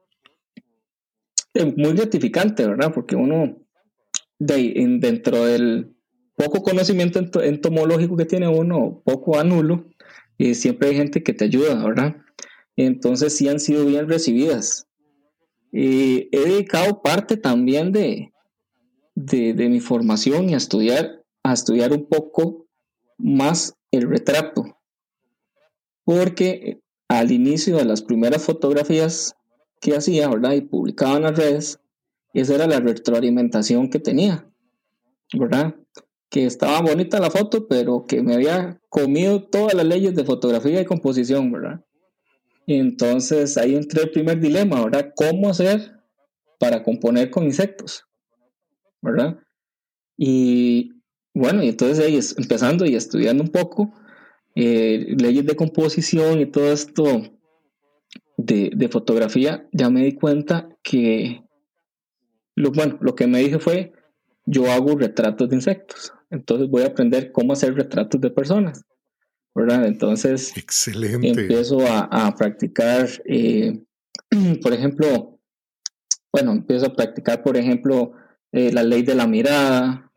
eh, 1.54 1.74
muy 1.76 1.96
gratificante, 1.96 2.66
¿verdad? 2.66 2.94
Porque 2.94 3.18
uno, 3.18 3.58
de, 4.42 4.98
dentro 5.00 5.46
del 5.46 5.96
poco 6.36 6.64
conocimiento 6.64 7.20
entomológico 7.44 8.18
que 8.18 8.26
tiene 8.26 8.48
uno, 8.48 9.02
poco 9.06 9.38
anulo, 9.38 9.86
y 10.36 10.56
siempre 10.56 10.90
hay 10.90 10.96
gente 10.96 11.22
que 11.22 11.34
te 11.34 11.46
ayuda, 11.46 11.76
¿verdad? 11.86 12.16
Entonces 12.76 13.38
sí 13.38 13.48
han 13.48 13.60
sido 13.60 13.86
bien 13.86 14.10
recibidas. 14.10 14.88
Y 15.72 16.28
he 16.36 16.40
dedicado 16.40 17.04
parte 17.04 17.38
también 17.38 17.92
de, 17.92 18.34
de, 19.14 19.54
de 19.54 19.70
mi 19.70 19.80
formación 19.80 20.50
y 20.50 20.56
a 20.56 20.58
estudiar, 20.58 21.24
a 21.44 21.54
estudiar 21.54 21.94
un 21.94 22.08
poco 22.08 22.66
más 23.20 23.76
el 23.92 24.10
retrato. 24.10 24.76
Porque 26.04 26.82
al 27.08 27.32
inicio 27.32 27.78
de 27.78 27.86
las 27.86 28.02
primeras 28.02 28.44
fotografías 28.44 29.36
que 29.80 29.96
hacía, 29.96 30.28
¿verdad? 30.28 30.54
Y 30.54 30.62
publicaba 30.62 31.18
en 31.18 31.24
las 31.24 31.38
redes, 31.38 31.81
esa 32.34 32.56
era 32.56 32.68
la 32.68 32.80
retroalimentación 32.80 33.90
que 33.90 34.00
tenía, 34.00 34.50
¿verdad? 35.34 35.76
Que 36.30 36.46
estaba 36.46 36.82
bonita 36.82 37.20
la 37.20 37.30
foto, 37.30 37.68
pero 37.68 38.06
que 38.06 38.22
me 38.22 38.36
había 38.36 38.80
comido 38.90 39.44
todas 39.44 39.74
las 39.74 39.86
leyes 39.86 40.16
de 40.16 40.24
fotografía 40.24 40.82
y 40.82 40.86
composición, 40.86 41.52
¿verdad? 41.52 41.84
Entonces 42.68 43.58
ahí 43.58 43.76
entré 43.76 44.04
el 44.04 44.12
primer 44.12 44.40
dilema, 44.40 44.84
¿verdad? 44.84 45.14
¿Cómo 45.16 45.50
hacer 45.50 45.94
para 46.60 46.84
componer 46.84 47.30
con 47.32 47.44
insectos? 47.44 48.06
¿Verdad? 49.02 49.40
Y 50.18 50.92
bueno, 51.34 51.64
y 51.64 51.70
entonces 51.70 52.00
ahí 52.00 52.20
empezando 52.38 52.86
y 52.86 52.96
estudiando 52.96 53.44
un 53.44 53.50
poco, 53.50 53.94
eh, 54.56 55.16
leyes 55.18 55.46
de 55.46 55.56
composición 55.56 56.42
y 56.42 56.46
todo 56.46 56.72
esto 56.72 57.24
de, 58.38 58.90
fotografía, 58.90 59.68
ya 59.72 59.90
me 59.90 60.04
di 60.04 60.14
cuenta 60.14 60.70
que 60.84 61.44
lo, 62.56 62.72
bueno, 62.72 62.98
lo 63.02 63.16
que 63.16 63.28
me 63.28 63.40
dije 63.40 63.60
fue, 63.60 63.94
yo 64.46 64.72
hago 64.72 64.96
retratos 64.96 65.50
de 65.50 65.56
insectos, 65.56 66.14
entonces 66.30 66.70
voy 66.70 66.84
a 66.84 66.88
aprender 66.88 67.32
cómo 67.32 67.54
hacer 67.54 67.76
retratos 67.76 68.20
de 68.20 68.32
personas, 68.32 68.84
¿verdad? 69.54 69.86
Entonces, 69.86 70.56
Excelente. 70.58 71.28
empiezo 71.28 71.80
a, 71.88 72.34
practicar, 72.38 73.08
eh, 73.26 73.84
por 74.62 74.74
ejemplo, 74.74 75.40
bueno, 76.32 76.52
empiezo 76.52 76.88
a 76.88 76.96
practicar, 76.96 77.44
por 77.44 77.58
ejemplo, 77.58 78.14
eh, 78.52 78.72
la 78.72 78.84
ley 78.84 79.04
de 79.04 79.16
la 79.16 79.28
mirada, 79.28 80.12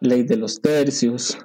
ley 0.00 0.22
de 0.22 0.36
los 0.36 0.60
tercios, 0.60 1.38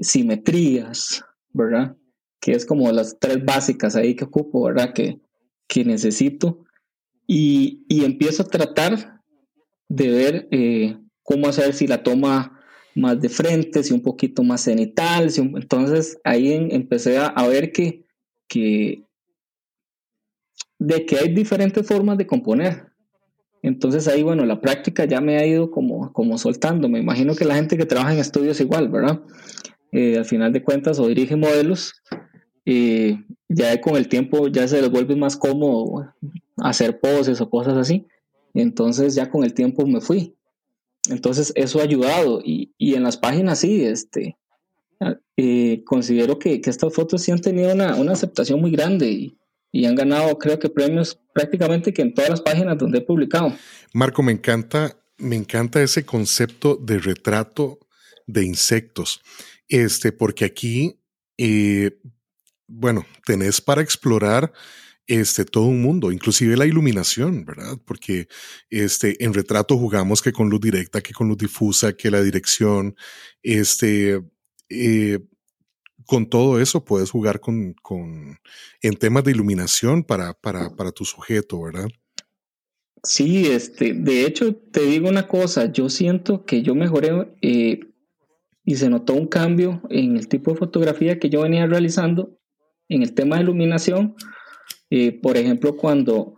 simetrías, 0.00 1.24
¿verdad? 1.52 1.96
Que 2.40 2.52
es 2.52 2.64
como 2.64 2.90
las 2.92 3.18
tres 3.18 3.44
básicas 3.44 3.96
ahí 3.96 4.14
que 4.14 4.24
ocupo, 4.24 4.64
¿verdad? 4.64 4.92
Que, 4.92 5.20
que 5.66 5.84
necesito. 5.84 6.64
Y, 7.26 7.84
y 7.88 8.04
empiezo 8.04 8.42
a 8.42 8.46
tratar 8.46 9.19
de 9.90 10.08
ver 10.08 10.48
eh, 10.52 10.96
cómo 11.22 11.48
hacer 11.48 11.74
si 11.74 11.86
la 11.86 12.02
toma 12.02 12.58
más 12.94 13.20
de 13.20 13.28
frente, 13.28 13.82
si 13.82 13.92
un 13.92 14.00
poquito 14.00 14.42
más 14.42 14.62
cenital. 14.62 15.30
entonces 15.36 16.18
ahí 16.24 16.52
empecé 16.70 17.18
a, 17.18 17.46
ver 17.48 17.72
que, 17.72 18.06
que, 18.48 19.04
de 20.78 21.04
que 21.04 21.18
hay 21.18 21.34
diferentes 21.34 21.86
formas 21.86 22.16
de 22.16 22.26
componer. 22.26 22.86
Entonces 23.62 24.08
ahí, 24.08 24.22
bueno, 24.22 24.46
la 24.46 24.60
práctica 24.60 25.04
ya 25.04 25.20
me 25.20 25.36
ha 25.36 25.44
ido 25.44 25.70
como, 25.70 26.12
como 26.12 26.38
soltando. 26.38 26.88
Me 26.88 27.00
imagino 27.00 27.34
que 27.34 27.44
la 27.44 27.56
gente 27.56 27.76
que 27.76 27.84
trabaja 27.84 28.14
en 28.14 28.20
estudios 28.20 28.60
igual, 28.60 28.88
¿verdad? 28.88 29.20
Eh, 29.92 30.16
al 30.16 30.24
final 30.24 30.52
de 30.52 30.62
cuentas 30.62 30.98
o 31.00 31.08
dirige 31.08 31.36
modelos, 31.36 32.00
y 32.64 33.18
ya 33.48 33.80
con 33.80 33.96
el 33.96 34.06
tiempo 34.08 34.46
ya 34.46 34.68
se 34.68 34.80
les 34.80 34.90
vuelve 34.90 35.16
más 35.16 35.36
cómodo 35.36 36.14
hacer 36.58 37.00
poses 37.00 37.40
o 37.40 37.50
cosas 37.50 37.76
así. 37.76 38.06
Entonces 38.54 39.14
ya 39.14 39.30
con 39.30 39.44
el 39.44 39.54
tiempo 39.54 39.86
me 39.86 40.00
fui. 40.00 40.36
Entonces 41.08 41.52
eso 41.56 41.80
ha 41.80 41.84
ayudado 41.84 42.40
y, 42.44 42.74
y 42.76 42.94
en 42.94 43.02
las 43.02 43.16
páginas 43.16 43.60
sí, 43.60 43.84
este, 43.84 44.36
eh, 45.36 45.82
considero 45.84 46.38
que, 46.38 46.60
que, 46.60 46.68
estas 46.68 46.92
fotos 46.92 47.22
sí 47.22 47.32
han 47.32 47.40
tenido 47.40 47.72
una, 47.72 47.96
una 47.96 48.12
aceptación 48.12 48.60
muy 48.60 48.70
grande 48.70 49.10
y, 49.10 49.38
y, 49.72 49.86
han 49.86 49.94
ganado 49.94 50.36
creo 50.38 50.58
que 50.58 50.68
premios 50.68 51.18
prácticamente 51.32 51.92
que 51.94 52.02
en 52.02 52.12
todas 52.12 52.28
las 52.28 52.42
páginas 52.42 52.76
donde 52.76 52.98
he 52.98 53.02
publicado. 53.02 53.54
Marco, 53.94 54.22
me 54.22 54.32
encanta, 54.32 54.96
me 55.16 55.36
encanta 55.36 55.82
ese 55.82 56.04
concepto 56.04 56.76
de 56.76 56.98
retrato 56.98 57.78
de 58.26 58.44
insectos. 58.44 59.22
Este, 59.68 60.12
porque 60.12 60.44
aquí, 60.44 61.00
eh, 61.38 61.98
bueno, 62.66 63.06
tenés 63.24 63.60
para 63.60 63.82
explorar 63.82 64.52
este, 65.10 65.44
todo 65.44 65.64
un 65.64 65.82
mundo, 65.82 66.12
inclusive 66.12 66.56
la 66.56 66.66
iluminación, 66.66 67.44
¿verdad? 67.44 67.78
Porque 67.84 68.28
este, 68.70 69.22
en 69.24 69.34
retrato 69.34 69.76
jugamos 69.76 70.22
que 70.22 70.32
con 70.32 70.48
luz 70.48 70.60
directa, 70.60 71.00
que 71.00 71.12
con 71.12 71.28
luz 71.28 71.38
difusa, 71.38 71.92
que 71.92 72.10
la 72.10 72.22
dirección, 72.22 72.94
este, 73.42 74.22
eh, 74.68 75.18
con 76.06 76.28
todo 76.28 76.60
eso 76.60 76.84
puedes 76.84 77.10
jugar 77.10 77.40
con, 77.40 77.74
en 78.82 78.94
temas 78.96 79.24
de 79.24 79.32
iluminación 79.32 80.04
para 80.04 80.34
tu 80.94 81.04
sujeto, 81.04 81.60
¿verdad? 81.62 81.88
Sí, 83.02 83.46
este, 83.46 83.94
de 83.94 84.26
hecho, 84.26 84.54
te 84.54 84.82
digo 84.82 85.08
una 85.08 85.26
cosa, 85.26 85.72
yo 85.72 85.88
siento 85.88 86.44
que 86.44 86.62
yo 86.62 86.74
mejoré 86.74 87.34
eh, 87.40 87.80
y 88.64 88.76
se 88.76 88.90
notó 88.90 89.14
un 89.14 89.26
cambio 89.26 89.80
en 89.88 90.16
el 90.16 90.28
tipo 90.28 90.52
de 90.52 90.58
fotografía 90.58 91.18
que 91.18 91.30
yo 91.30 91.42
venía 91.42 91.66
realizando 91.66 92.38
en 92.88 93.02
el 93.02 93.14
tema 93.14 93.36
de 93.36 93.42
iluminación. 93.42 94.16
Eh, 94.90 95.12
por 95.12 95.36
ejemplo, 95.36 95.76
cuando, 95.76 96.34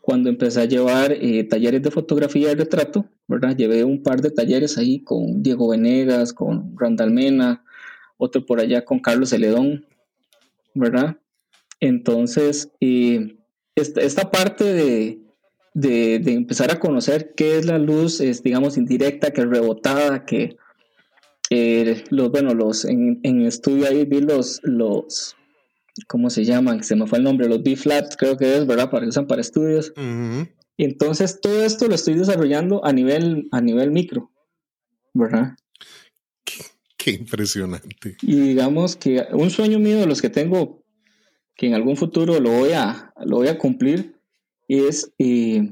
cuando 0.00 0.30
empecé 0.30 0.62
a 0.62 0.64
llevar 0.64 1.12
eh, 1.12 1.44
talleres 1.44 1.82
de 1.82 1.90
fotografía 1.90 2.48
de 2.48 2.54
retrato, 2.54 3.04
¿verdad? 3.28 3.54
Llevé 3.54 3.84
un 3.84 4.02
par 4.02 4.22
de 4.22 4.30
talleres 4.30 4.78
ahí 4.78 5.04
con 5.04 5.42
Diego 5.42 5.68
Venegas, 5.68 6.32
con 6.32 6.74
Randall 6.78 7.10
Mena, 7.10 7.62
otro 8.16 8.44
por 8.46 8.58
allá 8.58 8.84
con 8.84 9.00
Carlos 9.00 9.30
Celedón, 9.30 9.86
¿verdad? 10.74 11.18
Entonces, 11.78 12.70
esta, 13.74 14.00
esta 14.00 14.30
parte 14.30 14.64
de, 14.64 15.20
de, 15.74 16.32
empezar 16.32 16.70
a 16.70 16.80
conocer 16.80 17.34
qué 17.36 17.58
es 17.58 17.66
la 17.66 17.78
luz, 17.78 18.20
es, 18.20 18.42
digamos, 18.42 18.76
indirecta, 18.76 19.30
que 19.30 19.42
es 19.42 19.48
rebotada, 19.48 20.24
que 20.24 20.56
los, 22.10 22.30
bueno, 22.30 22.54
los, 22.54 22.84
en, 22.84 23.20
en 23.22 23.42
estudio 23.42 23.86
ahí 23.86 24.04
vi 24.04 24.20
los, 24.20 24.60
los, 24.62 25.36
¿cómo 26.06 26.30
se 26.30 26.44
llaman? 26.44 26.82
Se 26.84 26.96
me 26.96 27.06
fue 27.06 27.18
el 27.18 27.24
nombre, 27.24 27.48
los 27.48 27.62
B-Flats, 27.62 28.16
creo 28.16 28.36
que 28.36 28.56
es, 28.56 28.66
¿verdad? 28.66 28.90
Para 28.90 29.02
que 29.02 29.10
usan 29.10 29.26
para 29.26 29.40
estudios. 29.40 29.92
Entonces, 30.76 31.40
todo 31.40 31.64
esto 31.64 31.88
lo 31.88 31.94
estoy 31.94 32.14
desarrollando 32.14 32.84
a 32.84 32.92
nivel, 32.92 33.48
a 33.52 33.60
nivel 33.60 33.90
micro, 33.90 34.30
¿verdad? 35.12 35.56
Qué, 36.96 37.12
impresionante. 37.12 38.16
Y 38.22 38.36
digamos 38.40 38.96
que 38.96 39.26
un 39.32 39.50
sueño 39.50 39.78
mío 39.78 39.98
de 39.98 40.06
los 40.06 40.22
que 40.22 40.30
tengo, 40.30 40.82
que 41.56 41.66
en 41.66 41.74
algún 41.74 41.96
futuro 41.96 42.40
lo 42.40 42.50
voy 42.50 42.72
a, 42.72 43.12
lo 43.24 43.36
voy 43.36 43.48
a 43.48 43.58
cumplir, 43.58 44.16
es, 44.68 45.12
eh, 45.18 45.68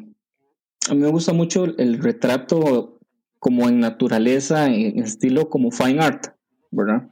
a 0.89 0.95
mí 0.95 1.01
me 1.01 1.11
gusta 1.11 1.33
mucho 1.33 1.65
el 1.65 1.99
retrato 2.03 2.99
como 3.39 3.69
en 3.69 3.81
naturaleza, 3.81 4.67
en 4.67 4.99
estilo 4.99 5.49
como 5.49 5.71
fine 5.71 6.03
art, 6.03 6.27
¿verdad? 6.71 7.09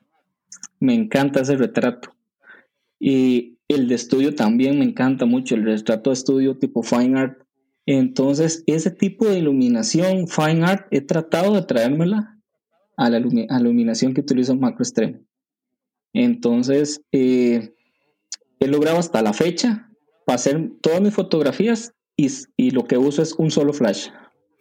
Me 0.81 0.94
encanta 0.94 1.40
ese 1.40 1.57
retrato. 1.57 2.15
Y 2.99 3.59
el 3.69 3.89
de 3.89 3.95
estudio 3.95 4.35
también 4.35 4.79
me 4.79 4.85
encanta 4.85 5.27
mucho, 5.27 5.55
el 5.55 5.65
retrato 5.65 6.11
de 6.11 6.15
estudio 6.15 6.59
tipo 6.59 6.83
fine 6.83 7.19
art. 7.19 7.43
Entonces, 7.87 8.65
ese 8.67 8.91
tipo 8.91 9.27
de 9.27 9.39
iluminación 9.39 10.29
fine 10.29 10.65
art 10.65 10.87
he 10.91 11.01
tratado 11.01 11.55
de 11.55 11.63
traérmela 11.63 12.39
a 12.97 13.11
la, 13.11 13.19
iluminación 13.19 14.15
que 14.15 14.23
utilizo 14.23 14.57
macro 14.57 14.83
extremo. 14.83 15.21
Entonces, 16.13 17.03
eh, 17.13 17.75
he 18.59 18.67
logrado 18.67 18.99
hasta 18.99 19.23
la 19.23 19.33
fecha 19.33 19.91
hacer 20.27 20.71
todas 20.81 21.01
mis 21.01 21.15
fotografías 21.15 21.93
y, 22.17 22.29
y 22.57 22.71
lo 22.71 22.85
que 22.85 22.99
uso 22.99 23.23
es 23.23 23.33
un 23.35 23.51
solo 23.51 23.73
flash, 23.73 24.09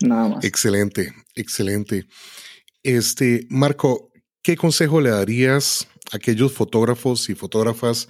nada 0.01 0.29
más. 0.29 0.45
Excelente, 0.45 1.13
excelente. 1.35 2.05
Este, 2.83 3.47
Marco, 3.49 4.11
¿qué 4.43 4.55
consejo 4.55 5.01
le 5.01 5.09
darías 5.09 5.87
aquellos 6.11 6.53
fotógrafos 6.53 7.29
y 7.29 7.35
fotógrafas 7.35 8.07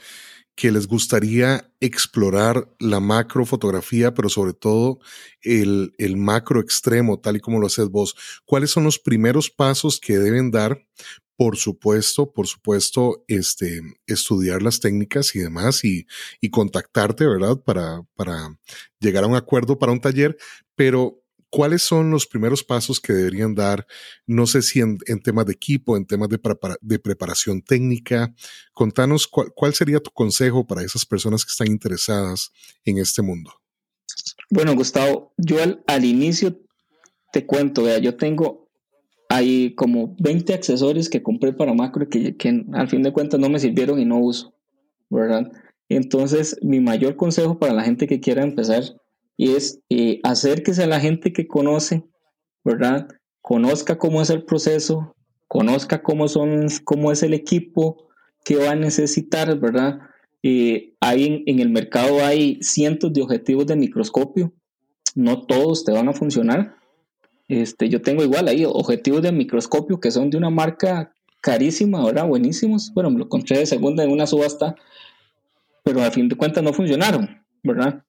que 0.56 0.72
les 0.72 0.88
gustaría 0.88 1.70
explorar 1.82 2.70
la 2.80 3.02
macro 3.02 3.46
fotografía, 3.46 4.14
pero 4.14 4.30
sobre 4.30 4.54
todo 4.54 5.00
el, 5.42 5.94
el, 5.98 6.16
macro 6.16 6.62
extremo, 6.62 7.20
tal 7.20 7.36
y 7.36 7.40
como 7.42 7.60
lo 7.60 7.68
haces 7.68 7.90
vos? 7.90 8.16
¿Cuáles 8.46 8.72
son 8.72 8.86
los 8.86 8.98
primeros 8.98 9.50
pasos 9.50 10.00
que 10.00 10.18
deben 10.18 10.52
dar 10.52 10.82
por 11.38 11.58
supuesto, 11.58 12.32
por 12.32 12.48
supuesto, 12.48 13.26
este, 13.28 13.82
estudiar 14.08 14.62
las 14.62 14.80
técnicas 14.80 15.36
y 15.36 15.40
demás 15.40 15.84
y, 15.84 16.08
y 16.40 16.50
contactarte, 16.50 17.26
¿verdad? 17.26 17.58
Para, 17.58 18.04
para 18.16 18.58
llegar 19.00 19.26
a 19.26 19.28
un 19.28 19.36
acuerdo 19.36 19.78
para 19.78 19.92
un 19.92 20.00
taller, 20.00 20.38
pero 20.76 21.25
¿cuáles 21.50 21.82
son 21.82 22.12
los 22.12 22.26
primeros 22.28 22.64
pasos 22.64 23.00
que 23.00 23.14
deberían 23.14 23.56
dar? 23.56 23.86
No 24.26 24.48
sé 24.48 24.62
si 24.62 24.82
en, 24.82 24.98
temas 25.24 25.46
de 25.46 25.54
equipo, 25.54 25.98
en 25.98 26.06
temas 26.06 26.30
de, 26.30 27.00
preparación 27.00 27.62
técnica. 27.62 28.34
Contanos 28.74 29.28
cuál, 29.28 29.74
sería 29.74 30.00
tu 30.00 30.12
consejo 30.12 30.66
para 30.66 30.84
esas 30.84 31.06
personas 31.06 31.46
que 31.46 31.52
están 31.52 31.68
interesadas 31.68 32.52
en 32.84 32.98
este 32.98 33.22
mundo. 33.22 33.52
Bueno, 34.50 34.76
Gustavo, 34.76 35.34
yo 35.38 35.58
al, 35.88 36.06
inicio 36.06 36.60
te 37.32 37.46
cuento, 37.46 37.84
vea, 37.84 38.00
yo 38.00 38.16
tengo 38.16 38.66
hay 39.28 39.74
como 39.74 40.16
20 40.20 40.54
accesorios 40.54 41.10
que 41.10 41.24
compré 41.24 41.52
para 41.52 41.74
macro 41.74 42.08
que, 42.08 42.38
que 42.38 42.64
al 42.74 42.88
fin 42.88 43.02
de 43.02 43.12
cuentas 43.12 43.40
no 43.40 43.50
me 43.50 43.60
sirvieron 43.60 44.00
y 44.00 44.06
no 44.06 44.20
uso, 44.20 44.54
¿verdad? 45.10 45.52
Entonces, 45.90 46.58
mi 46.62 46.80
mayor 46.80 47.16
consejo 47.16 47.60
para 47.60 47.74
la 47.74 47.84
gente 47.84 48.08
que 48.08 48.20
quiera 48.20 48.44
empezar 48.44 48.84
es 49.38 49.82
eh, 49.90 50.20
acérquese 50.24 50.84
a 50.84 50.88
la 50.88 51.00
gente 51.00 51.34
que 51.34 51.48
conoce, 51.48 52.04
¿verdad? 52.64 53.08
Conozca 53.42 53.98
cómo 53.98 54.22
es 54.22 54.30
el 54.30 54.44
proceso, 54.44 55.16
conozca 55.48 56.02
cómo, 56.02 56.28
son, 56.28 56.68
cómo 56.84 57.12
es 57.12 57.24
el 57.24 57.34
equipo 57.34 58.08
que 58.44 58.56
va 58.56 58.72
a 58.72 58.76
necesitar, 58.76 59.60
¿verdad? 59.60 60.00
Eh, 60.44 60.94
hay 61.00 61.44
en, 61.46 61.60
el 61.60 61.70
mercado 61.70 62.24
hay 62.24 62.60
cientos 62.62 63.12
de 63.14 63.22
objetivos 63.22 63.66
de 63.66 63.76
microscopio, 63.76 64.54
no 65.16 65.46
todos 65.46 65.86
te 65.86 65.92
van 65.92 66.08
a 66.08 66.14
funcionar, 66.14 66.76
este, 67.48 67.90
yo 67.90 68.02
tengo 68.02 68.24
igual 68.24 68.48
ahí 68.48 68.66
objetivos 68.66 69.22
de 69.22 69.32
microscopio 69.32 70.00
que 70.00 70.12
son 70.12 70.30
de 70.30 70.38
una 70.38 70.50
marca 70.50 71.14
carísima, 71.42 72.00
ahora 72.00 72.24
buenísimos. 72.24 72.92
Bueno, 72.94 73.12
me 73.12 73.20
lo 73.20 73.26
encontré 73.26 73.60
de 73.60 73.68
segunda 73.68 74.04
en 74.04 74.12
una 74.12 74.26
subasta, 74.26 74.76
pero 75.84 76.02
al 76.02 76.12
fin 76.12 76.28
de 76.28 76.36
cuentas 76.36 76.64
no 76.64 76.74
funcionaron, 76.74 77.44
¿verdad? 77.64 78.04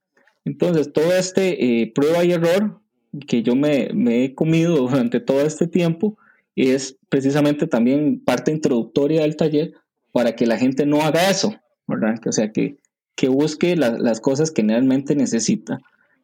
Entonces, 0.46 0.92
todo 0.92 1.12
este 1.12 1.82
eh, 1.82 1.92
prueba 1.92 2.24
y 2.24 2.32
error 2.32 2.80
que 3.26 3.42
yo 3.42 3.56
me, 3.56 3.90
he 4.24 4.34
comido 4.34 4.76
durante 4.88 5.20
todo 5.20 5.42
este 5.42 5.66
tiempo 5.66 6.16
es 6.54 6.96
precisamente 7.10 7.66
también 7.66 8.22
parte 8.24 8.52
introductoria 8.52 9.22
del 9.22 9.36
taller 9.36 9.74
para 10.12 10.34
que 10.34 10.46
la 10.46 10.56
gente 10.56 10.86
no 10.86 11.02
haga 11.02 11.28
eso, 11.28 11.54
¿verdad? 11.86 12.14
O 12.26 12.32
sea, 12.32 12.52
que, 12.52 12.78
que 13.14 13.28
busque 13.28 13.76
las 13.76 14.20
cosas 14.20 14.50
que 14.50 14.62
realmente 14.62 15.14
necesita, 15.14 15.80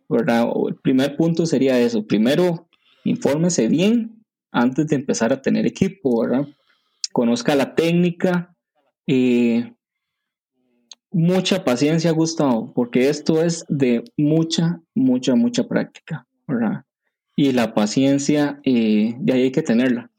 ¿verdad? 0.08 0.48
El 0.68 0.76
primer 0.76 1.16
punto 1.16 1.44
sería 1.44 1.78
eso. 1.78 2.06
Primero, 2.06 2.68
infórmese 3.04 3.68
bien 3.68 4.24
antes 4.52 4.86
de 4.86 4.96
empezar 4.96 5.32
a 5.32 5.42
tener 5.42 5.66
equipo, 5.66 6.22
¿verdad? 6.22 6.46
Conozca 7.12 7.54
la 7.54 7.74
técnica. 7.74 8.54
Eh, 9.06 9.74
mucha 11.12 11.64
paciencia, 11.64 12.10
Gustavo, 12.12 12.72
porque 12.74 13.08
esto 13.08 13.42
es 13.42 13.64
de 13.68 14.04
mucha, 14.16 14.80
mucha, 14.94 15.34
mucha 15.34 15.66
práctica, 15.68 16.26
¿verdad? 16.46 16.84
Y 17.36 17.52
la 17.52 17.74
paciencia, 17.74 18.60
eh, 18.64 19.14
de 19.18 19.32
ahí 19.32 19.42
hay 19.42 19.52
que 19.52 19.62
tenerla. 19.62 20.10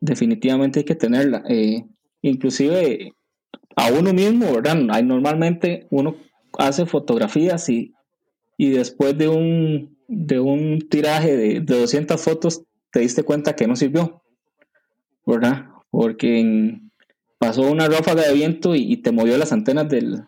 Definitivamente 0.00 0.80
hay 0.80 0.84
que 0.84 0.94
tenerla. 0.94 1.42
Eh, 1.48 1.84
inclusive 2.22 3.12
a 3.76 3.90
uno 3.90 4.12
mismo, 4.12 4.52
¿verdad? 4.52 4.76
Normalmente 5.02 5.86
uno 5.90 6.16
hace 6.58 6.86
fotografías 6.86 7.68
y, 7.68 7.92
y 8.56 8.70
después 8.70 9.18
de 9.18 9.28
un 9.28 9.94
de 10.08 10.40
un 10.40 10.86
tiraje 10.88 11.36
de, 11.36 11.60
200 11.60 12.20
fotos 12.20 12.62
te 12.90 13.00
diste 13.00 13.22
cuenta 13.22 13.56
que 13.56 13.66
no 13.66 13.76
sirvió, 13.76 14.22
¿verdad? 15.26 15.66
Porque 15.90 16.78
pasó 17.38 17.62
una 17.62 17.88
ráfaga 17.88 18.22
de 18.22 18.34
viento 18.34 18.74
y, 18.74 18.96
te 18.98 19.12
movió 19.12 19.36
las 19.36 19.52
antenas 19.52 19.88
del, 19.88 20.22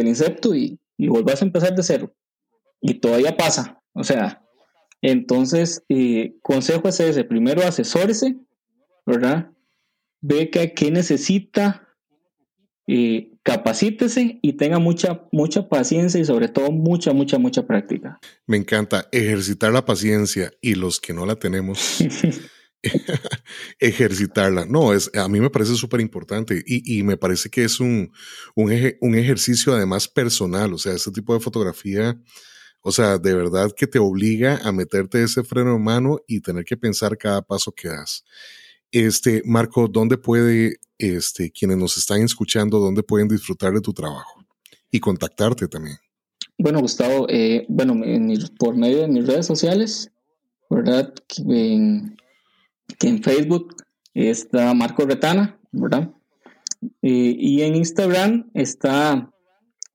insecto 0.00 0.54
y, 0.54 0.78
y 0.96 1.08
volvás 1.08 1.42
a 1.42 1.44
empezar 1.44 1.74
de 1.74 1.82
cero. 1.82 2.14
Y 2.80 2.94
todavía 2.94 3.36
pasa. 3.36 3.80
O 3.92 4.04
sea, 4.04 4.42
entonces, 5.02 5.82
eh, 5.88 6.34
consejo 6.42 6.88
es 6.88 7.00
ese. 7.00 7.24
Primero 7.24 7.62
asesórese, 7.62 8.36
¿verdad? 9.04 9.50
Ve 10.20 10.50
que, 10.50 10.72
qué 10.72 10.90
necesita 10.90 11.88
eh, 12.86 13.30
capacítese 13.42 14.38
y 14.42 14.52
tenga 14.54 14.78
mucha, 14.78 15.24
mucha 15.32 15.68
paciencia 15.68 16.20
y 16.20 16.24
sobre 16.24 16.48
todo 16.48 16.70
mucha, 16.70 17.12
mucha, 17.12 17.38
mucha 17.38 17.66
práctica. 17.66 18.18
Me 18.46 18.56
encanta 18.56 19.08
ejercitar 19.10 19.72
la 19.72 19.84
paciencia 19.84 20.52
y 20.60 20.74
los 20.74 21.00
que 21.00 21.12
no 21.12 21.26
la 21.26 21.36
tenemos. 21.36 21.98
ejercitarla. 23.78 24.64
No, 24.66 24.92
es, 24.92 25.10
a 25.14 25.28
mí 25.28 25.40
me 25.40 25.50
parece 25.50 25.74
súper 25.74 26.00
importante 26.00 26.62
y, 26.66 26.98
y, 26.98 27.02
me 27.02 27.16
parece 27.16 27.48
que 27.48 27.64
es 27.64 27.80
un, 27.80 28.12
un, 28.54 28.72
un, 29.00 29.14
ejercicio 29.14 29.74
además 29.74 30.08
personal, 30.08 30.72
o 30.72 30.78
sea, 30.78 30.92
este 30.92 31.10
tipo 31.10 31.34
de 31.34 31.40
fotografía, 31.40 32.20
o 32.80 32.90
sea, 32.90 33.18
de 33.18 33.34
verdad 33.34 33.70
que 33.76 33.86
te 33.86 33.98
obliga 33.98 34.60
a 34.64 34.72
meterte 34.72 35.22
ese 35.22 35.44
freno 35.44 35.76
en 35.76 35.84
mano 35.84 36.18
y 36.26 36.40
tener 36.40 36.64
que 36.64 36.76
pensar 36.76 37.16
cada 37.16 37.42
paso 37.42 37.72
que 37.72 37.88
das. 37.88 38.24
Este, 38.90 39.42
Marco, 39.44 39.88
¿dónde 39.88 40.18
puede 40.18 40.80
este, 41.02 41.50
quienes 41.50 41.76
nos 41.76 41.96
están 41.96 42.22
escuchando, 42.22 42.78
dónde 42.78 43.02
pueden 43.02 43.26
disfrutar 43.26 43.72
de 43.72 43.80
tu 43.80 43.92
trabajo 43.92 44.44
y 44.90 45.00
contactarte 45.00 45.66
también. 45.66 45.96
Bueno, 46.58 46.80
Gustavo, 46.80 47.26
eh, 47.28 47.66
bueno, 47.68 48.00
por 48.58 48.76
medio 48.76 49.00
de 49.00 49.08
mis 49.08 49.26
redes 49.26 49.46
sociales, 49.46 50.12
¿verdad? 50.70 51.12
Que 52.98 53.08
en 53.08 53.22
Facebook 53.22 53.74
está 54.14 54.72
Marco 54.74 55.04
Retana, 55.04 55.58
¿verdad? 55.70 56.10
Eh, 57.02 57.36
y 57.38 57.62
en 57.62 57.76
Instagram 57.76 58.50
está, 58.54 59.30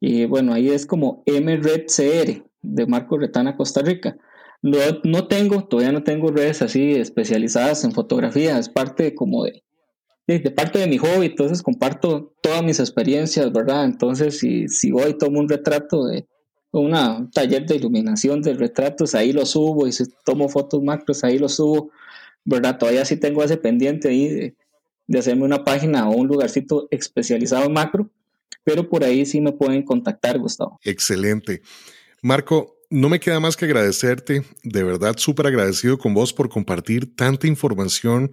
eh, 0.02 0.26
bueno, 0.26 0.54
ahí 0.54 0.69
es 0.69 0.86
como 0.86 1.23
MRedCR 1.26 2.45
de 2.62 2.88
Marco 2.88 3.17
Retana 3.17 3.56
Costa 3.56 3.82
Rica. 3.82 4.17
No, 4.62 5.28
tengo, 5.28 5.65
todavía 5.65 5.91
no 5.91 6.04
tengo 6.04 6.32
redes 6.32 6.62
así 6.62 6.93
especializadas 6.93 7.84
en 7.84 7.91
fotografía, 7.91 8.58
es 8.58 8.69
parte 8.69 9.13
como 9.13 9.45
de, 9.45 9.63
de, 10.26 10.52
parte 10.52 10.80
de 10.80 10.88
mi 10.88 10.97
hobby, 10.97 11.28
entonces 11.28 11.62
comparto 11.62 12.34
todas 12.41 12.63
mis 12.63 12.80
experiencias, 12.80 13.52
¿verdad? 13.52 13.86
Entonces, 13.86 14.39
si, 14.39 14.67
si 14.67 14.91
voy 14.91 15.17
tomo 15.17 15.39
un 15.39 15.47
retrato 15.47 16.08
de 16.08 16.28
un 16.71 17.32
taller 17.32 17.65
de 17.65 17.76
iluminación 17.76 18.41
de 18.41 18.54
retratos, 18.54 19.15
ahí 19.15 19.32
lo 19.32 19.45
subo, 19.45 19.88
y 19.88 19.91
si 19.91 20.06
tomo 20.26 20.50
fotos 20.50 20.82
macros, 20.82 21.23
ahí 21.23 21.38
lo 21.38 21.50
subo, 21.50 21.91
¿verdad? 22.47 22.77
Todavía 22.77 23.03
sí 23.03 23.17
tengo 23.17 23.43
ese 23.43 23.57
pendiente 23.57 24.07
ahí 24.07 24.29
de, 24.29 24.55
hacerme 25.19 25.43
una 25.43 25.63
página 25.63 26.10
o 26.10 26.15
un 26.15 26.27
lugarcito 26.27 26.88
especializado 26.91 27.65
en 27.65 27.73
macro, 27.73 28.10
pero 28.63 28.89
por 28.89 29.03
ahí 29.03 29.25
sí 29.25 29.41
me 29.41 29.51
pueden 29.51 29.83
contactar, 29.83 30.39
Gustavo. 30.39 30.79
Excelente. 30.83 31.62
Marco, 32.21 32.77
no 32.89 33.10
me 33.10 33.19
queda 33.19 33.39
más 33.39 33.57
que 33.57 33.65
agradecerte, 33.65 34.43
de 34.63 34.83
verdad 34.83 35.15
súper 35.17 35.47
agradecido 35.47 35.97
con 35.97 36.13
vos 36.13 36.33
por 36.33 36.49
compartir 36.49 37.15
tanta 37.15 37.47
información 37.47 38.31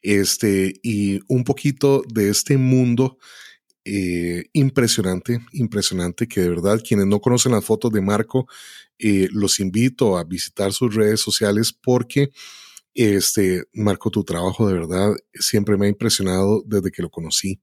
este, 0.00 0.74
y 0.82 1.20
un 1.26 1.42
poquito 1.42 2.02
de 2.08 2.30
este 2.30 2.56
mundo 2.56 3.18
eh, 3.84 4.44
impresionante, 4.52 5.40
impresionante, 5.52 6.28
que 6.28 6.40
de 6.40 6.50
verdad 6.50 6.80
quienes 6.86 7.06
no 7.06 7.20
conocen 7.20 7.52
las 7.52 7.64
fotos 7.64 7.92
de 7.92 8.00
Marco, 8.00 8.46
eh, 8.98 9.28
los 9.32 9.58
invito 9.58 10.16
a 10.16 10.24
visitar 10.24 10.72
sus 10.72 10.94
redes 10.94 11.20
sociales 11.20 11.72
porque 11.72 12.30
este, 12.96 13.64
Marco, 13.72 14.10
tu 14.10 14.24
trabajo 14.24 14.66
de 14.66 14.74
verdad 14.74 15.12
siempre 15.34 15.76
me 15.76 15.86
ha 15.86 15.88
impresionado 15.88 16.62
desde 16.66 16.90
que 16.90 17.02
lo 17.02 17.10
conocí. 17.10 17.60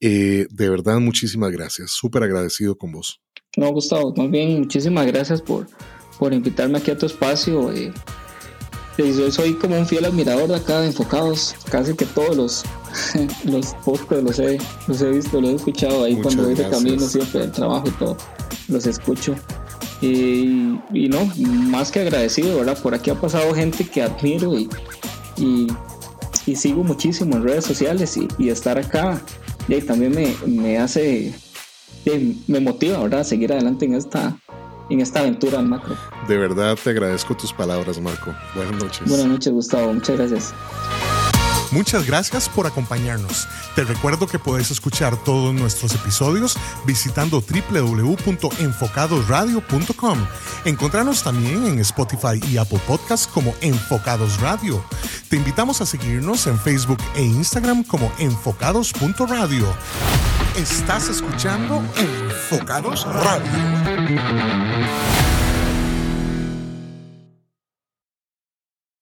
Eh, 0.00 0.46
de 0.50 0.68
verdad, 0.68 0.98
muchísimas 0.98 1.50
gracias, 1.52 1.92
súper 1.92 2.22
agradecido 2.22 2.76
con 2.76 2.92
vos. 2.92 3.20
No, 3.56 3.72
Gustavo, 3.72 4.12
más 4.14 4.30
bien 4.30 4.58
muchísimas 4.58 5.06
gracias 5.06 5.40
por, 5.40 5.66
por 6.18 6.34
invitarme 6.34 6.78
aquí 6.78 6.90
a 6.90 6.98
tu 6.98 7.06
espacio. 7.06 7.72
Eh, 7.72 7.92
yo 8.98 9.30
soy 9.30 9.54
como 9.54 9.78
un 9.78 9.86
fiel 9.86 10.04
admirador 10.04 10.48
de 10.48 10.56
acá 10.56 10.80
de 10.80 10.88
Enfocados. 10.88 11.54
Casi 11.70 11.94
que 11.94 12.06
todos 12.06 12.36
los, 12.36 12.64
los 13.44 13.74
podcasts 13.84 14.24
los 14.24 14.38
he, 14.38 14.58
los 14.88 15.02
he 15.02 15.10
visto, 15.10 15.40
los 15.40 15.50
he 15.50 15.54
escuchado 15.54 16.04
ahí 16.04 16.16
cuando 16.20 16.44
voy 16.44 16.54
de 16.54 16.68
camino 16.68 17.06
siempre 17.06 17.40
del 17.40 17.52
trabajo 17.52 17.88
y 17.88 17.92
todo. 17.92 18.16
Los 18.68 18.86
escucho. 18.86 19.34
Y, 20.00 20.78
y, 20.92 21.08
no, 21.08 21.30
más 21.36 21.90
que 21.90 22.00
agradecido, 22.00 22.58
¿verdad? 22.58 22.78
Por 22.82 22.94
aquí 22.94 23.10
ha 23.10 23.14
pasado 23.14 23.54
gente 23.54 23.84
que 23.84 24.02
admiro 24.02 24.58
y, 24.58 24.68
y, 25.38 25.66
y 26.44 26.56
sigo 26.56 26.84
muchísimo 26.84 27.36
en 27.36 27.44
redes 27.44 27.64
sociales 27.64 28.16
y, 28.16 28.28
y 28.38 28.50
estar 28.50 28.78
acá 28.78 29.20
y 29.68 29.80
también 29.80 30.12
me, 30.12 30.34
me 30.46 30.78
hace 30.78 31.34
me 32.46 32.60
motiva, 32.60 32.98
¿verdad? 32.98 33.20
A 33.20 33.24
seguir 33.24 33.52
adelante 33.52 33.84
en 33.84 33.94
esta, 33.94 34.38
en 34.90 35.00
esta 35.00 35.20
aventura 35.20 35.58
en 35.58 35.68
macro. 35.68 35.96
De 36.28 36.36
verdad 36.36 36.78
te 36.82 36.90
agradezco 36.90 37.36
tus 37.36 37.52
palabras, 37.52 38.00
Marco. 38.00 38.32
Buenas 38.54 38.80
noches. 38.80 39.08
Buenas 39.08 39.26
noches, 39.26 39.52
Gustavo. 39.52 39.92
Muchas 39.92 40.16
gracias. 40.16 40.54
Muchas 41.72 42.06
gracias 42.06 42.48
por 42.48 42.66
acompañarnos. 42.66 43.46
Te 43.74 43.84
recuerdo 43.84 44.26
que 44.26 44.38
puedes 44.38 44.70
escuchar 44.70 45.14
todos 45.24 45.52
nuestros 45.54 45.94
episodios 45.94 46.56
visitando 46.86 47.42
www.enfocadosradio.com. 47.42 50.26
Encontrarnos 50.64 51.22
también 51.22 51.66
en 51.66 51.78
Spotify 51.80 52.40
y 52.48 52.56
Apple 52.58 52.80
Podcasts 52.86 53.26
como 53.26 53.54
Enfocados 53.60 54.40
Radio. 54.40 54.84
Te 55.28 55.36
invitamos 55.36 55.80
a 55.80 55.86
seguirnos 55.86 56.46
en 56.46 56.56
Facebook 56.58 56.98
e 57.14 57.22
Instagram 57.22 57.84
como 57.84 58.12
enfocados.radio. 58.18 59.66
Estás 60.56 61.08
escuchando 61.08 61.82
Enfocados 61.96 63.04
Radio. 63.04 63.50